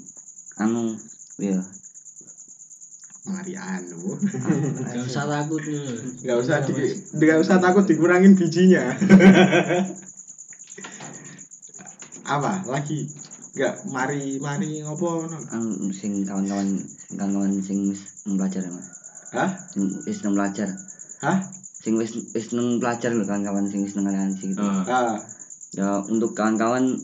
anu 0.58 0.94
ya 1.42 1.58
mari 3.22 3.54
anu. 3.54 4.18
Nggak 4.18 5.06
usah 5.06 5.24
takut 5.30 5.62
nih 5.62 5.94
nggak 6.26 6.38
usah 6.42 6.58
di 6.66 6.74
nggak 7.14 7.38
usah 7.38 7.56
takut 7.62 7.84
dikurangin 7.86 8.34
bijinya. 8.34 8.90
Apa? 12.34 12.66
Lagi? 12.66 13.06
Nggak 13.54 13.86
mari 13.86 14.42
mari 14.42 14.82
ngopo 14.82 15.26
anu 15.30 15.38
sing 15.94 16.26
kawan-kawan 16.26 16.82
sing 16.82 17.14
kawan-kawan 17.14 17.62
sing 17.62 17.94
belajar 18.34 18.66
mas. 18.70 18.90
Hah? 19.30 19.50
Sing 19.70 19.86
wis 20.02 20.18
nang 20.26 20.34
belajar 20.34 20.68
hah? 21.22 21.38
Sing 21.82 21.94
wis 21.98 22.14
wis 22.34 22.50
nang 22.54 22.82
belajar 22.82 23.14
lho 23.14 23.22
kawan-kawan 23.22 23.70
sing 23.70 23.86
wis 23.86 23.94
nang 23.94 24.10
gitu. 24.34 24.58
Ah, 24.58 24.82
ah 24.86 25.14
ya 25.72 26.04
untuk 26.04 26.34
kawan-kawan 26.34 26.98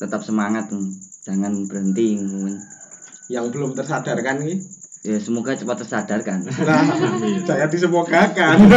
tetap 0.00 0.24
semangat 0.24 0.72
tuh. 0.72 0.82
Jangan 1.20 1.52
berhenti 1.68 2.16
yang 3.30 3.46
belum 3.52 3.76
tersadarkan 3.76 4.42
nih 4.42 4.58
ya 5.00 5.16
semoga 5.16 5.56
cepat 5.56 5.80
tersadarkan 5.80 6.44
nah 6.64 6.84
saya 7.48 7.66
disemogakan. 7.68 8.56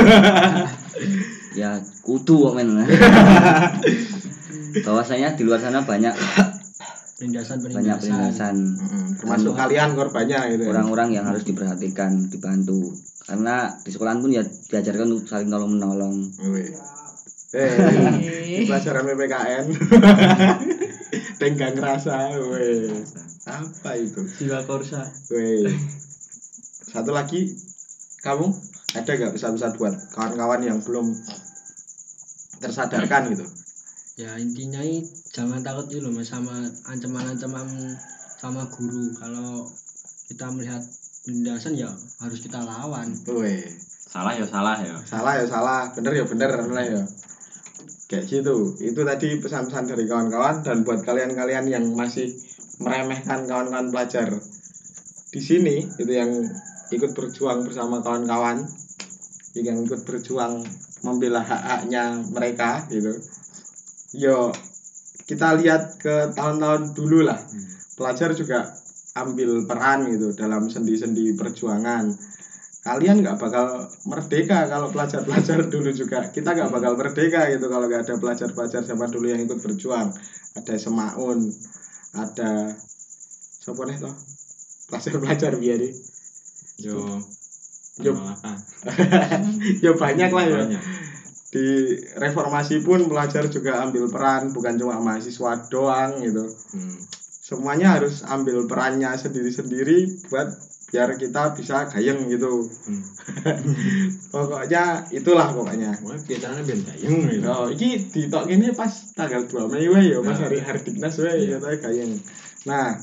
Ya 1.54 1.78
kudu 2.02 2.50
kok 2.50 2.54
men. 2.58 2.74
Bahwasanya 4.86 5.38
di 5.38 5.46
luar 5.46 5.62
sana 5.62 5.86
banyak 5.86 6.10
penindasan 7.22 7.62
banyak 7.62 7.78
penindasan. 7.78 8.02
penindasan. 8.02 8.56
Mm, 8.74 9.08
termasuk 9.22 9.54
kalian 9.54 9.94
korbannya 9.94 10.58
gitu 10.58 10.66
ya. 10.66 10.74
orang-orang 10.74 11.14
yang 11.14 11.30
harus 11.30 11.46
diperhatikan 11.46 12.26
dibantu. 12.34 12.98
Karena 13.30 13.70
di 13.86 13.94
sekolah 13.94 14.18
pun 14.18 14.34
ya 14.34 14.42
diajarkan 14.42 15.14
untuk 15.14 15.30
saling 15.30 15.54
tolong 15.54 15.78
menolong 15.78 16.16
eh 17.54 18.66
pelajaran 18.66 19.14
PPKN 19.14 19.66
tenggang 21.42 21.78
rasa 21.78 22.34
weh. 22.38 22.90
Apa 23.46 24.00
itu? 24.00 24.24
Sila 24.28 24.64
Korsa. 24.64 25.10
weh. 25.34 25.68
Satu 26.94 27.10
lagi 27.10 27.50
kamu 28.22 28.54
ada 28.94 29.12
gak 29.18 29.34
pesan-pesan 29.34 29.74
buat 29.76 29.94
kawan-kawan 30.14 30.62
yang 30.62 30.80
belum 30.86 31.12
tersadarkan 32.62 33.34
gitu? 33.34 33.46
Ya 34.14 34.38
intinya 34.38 34.86
jangan 35.34 35.66
takut 35.66 35.90
dulu 35.90 36.14
mas 36.14 36.30
sama 36.30 36.70
ancaman-ancaman 36.86 37.98
sama 38.38 38.70
guru. 38.70 39.10
Kalau 39.18 39.66
kita 40.30 40.54
melihat 40.54 40.80
penindasan 41.26 41.74
ya 41.74 41.90
harus 42.22 42.40
kita 42.40 42.62
lawan. 42.62 43.10
Weh. 43.26 43.66
Salah 44.14 44.38
ya 44.38 44.46
salah 44.46 44.78
ya. 44.78 45.02
salah 45.10 45.34
ya 45.42 45.46
salah. 45.50 45.90
Bener 45.98 46.14
ya 46.14 46.26
bener 46.30 46.52
lah 46.70 46.86
ya 46.86 47.02
kayak 48.14 48.30
gitu. 48.30 48.70
Itu 48.78 49.02
tadi 49.02 49.34
pesan-pesan 49.42 49.90
dari 49.90 50.06
kawan-kawan 50.06 50.62
dan 50.62 50.86
buat 50.86 51.02
kalian-kalian 51.02 51.66
yang 51.66 51.90
masih 51.98 52.30
meremehkan 52.78 53.50
kawan-kawan 53.50 53.90
pelajar 53.90 54.38
di 55.34 55.42
sini 55.42 55.82
itu 55.98 56.14
yang 56.14 56.30
ikut 56.94 57.10
berjuang 57.18 57.66
bersama 57.66 57.98
kawan-kawan 58.06 58.70
yang 59.58 59.82
ikut 59.82 60.06
berjuang 60.06 60.62
membela 61.02 61.42
hak-haknya 61.42 62.22
mereka 62.30 62.86
gitu. 62.86 63.18
Yo 64.14 64.54
kita 65.26 65.58
lihat 65.58 65.90
ke 65.98 66.30
tahun-tahun 66.38 66.94
dulu 66.94 67.26
lah. 67.26 67.42
Pelajar 67.98 68.38
juga 68.38 68.70
ambil 69.18 69.66
peran 69.66 70.06
gitu 70.14 70.38
dalam 70.38 70.70
sendi-sendi 70.70 71.34
perjuangan 71.34 72.14
kalian 72.84 73.24
nggak 73.24 73.40
bakal 73.40 73.88
merdeka 74.04 74.68
kalau 74.68 74.92
pelajar-pelajar 74.92 75.64
dulu 75.74 75.90
juga 75.90 76.28
kita 76.28 76.52
nggak 76.52 76.68
bakal 76.70 76.94
merdeka 76.94 77.48
gitu 77.48 77.66
kalau 77.66 77.88
nggak 77.88 78.04
ada 78.04 78.16
pelajar-pelajar 78.20 78.84
zaman 78.84 79.08
dulu 79.08 79.32
yang 79.32 79.40
ikut 79.40 79.60
berjuang 79.60 80.12
ada 80.54 80.76
Semaun 80.76 81.48
ada 82.14 82.76
siapa 83.58 83.88
nih 83.88 83.98
toh 83.98 84.14
pelajar-pelajar 84.88 85.56
biar 85.56 85.80
deh 85.80 85.94
Yo. 86.78 87.00
Yo. 87.98 88.14
Ya 89.86 89.94
banyak 89.94 90.30
lah 90.30 90.44
ya 90.44 90.58
Banyak. 90.66 90.84
di 91.54 91.66
reformasi 92.18 92.82
pun 92.82 93.06
pelajar 93.06 93.46
juga 93.48 93.80
ambil 93.80 94.10
peran 94.10 94.50
bukan 94.52 94.74
cuma 94.76 94.98
mahasiswa 95.00 95.70
doang 95.70 96.20
gitu 96.20 96.50
Hmm. 96.74 96.98
semuanya 97.40 97.94
harus 97.96 98.26
ambil 98.26 98.66
perannya 98.66 99.14
sendiri-sendiri 99.14 100.10
buat 100.28 100.50
biar 100.94 101.18
kita 101.18 101.58
bisa 101.58 101.90
gayeng 101.90 102.30
gitu 102.30 102.70
Hmm. 102.86 103.02
pokoknya 104.34 105.10
itulah 105.10 105.50
pokoknya 105.50 105.98
Wah, 106.06 106.22
kita 106.22 106.54
ben 106.62 106.86
gayeng 106.86 107.18
gitu. 107.26 107.50
Oh, 107.50 107.66
iki 107.66 107.98
ditok 108.06 108.46
ini 108.48 108.70
pas 108.72 108.94
tanggal 109.12 109.50
2 109.50 109.66
Mei 109.68 109.90
wae 109.90 110.14
ya, 110.14 110.22
pas 110.22 110.38
Nah. 110.38 110.46
hari 110.46 110.62
Hardiknas 110.62 111.18
wae 111.18 111.50
Iya. 111.50 111.58
ya 111.58 111.74
gayeng. 111.76 112.22
Nah, 112.64 112.94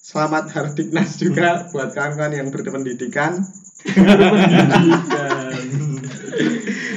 selamat 0.00 0.46
Hardiknas 0.48 1.18
juga 1.18 1.66
buat 1.68 1.90
kawan-kawan 1.90 2.32
yang 2.32 2.48
berpendidikan. 2.54 3.42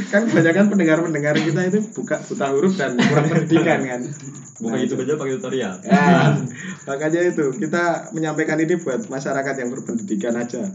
kan 0.07 0.23
kebanyakan 0.23 0.71
pendengar-pendengar 0.71 1.35
kita 1.35 1.61
itu 1.67 1.79
buka 1.91 2.23
buta 2.23 2.45
huruf 2.55 2.73
dan 2.79 2.95
kurang 2.95 3.27
pendidikan 3.27 3.79
kan. 3.83 4.01
Bukan 4.57 4.73
Nah, 4.73 4.81
itu 4.81 4.95
aja 4.97 5.13
pakai 5.19 5.33
tutorial. 5.37 5.73
Ya, 5.85 6.33
makanya 6.89 7.21
itu 7.29 7.45
kita 7.61 8.09
menyampaikan 8.15 8.57
ini 8.57 8.79
buat 8.81 9.05
masyarakat 9.05 9.55
yang 9.59 9.69
berpendidikan 9.69 10.33
aja. 10.33 10.65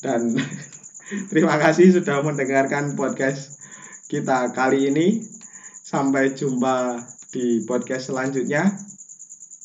Dan 0.00 0.38
terima 1.30 1.60
kasih 1.60 1.92
sudah 1.92 2.24
mendengarkan 2.24 2.96
podcast 2.96 3.60
kita 4.08 4.54
kali 4.56 4.88
ini. 4.88 5.20
Sampai 5.82 6.32
jumpa 6.32 7.04
di 7.36 7.60
podcast 7.68 8.08
selanjutnya. 8.08 8.72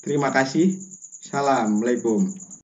Terima 0.04 0.34
kasih. 0.36 0.76
Assalamualaikum. 1.24 2.47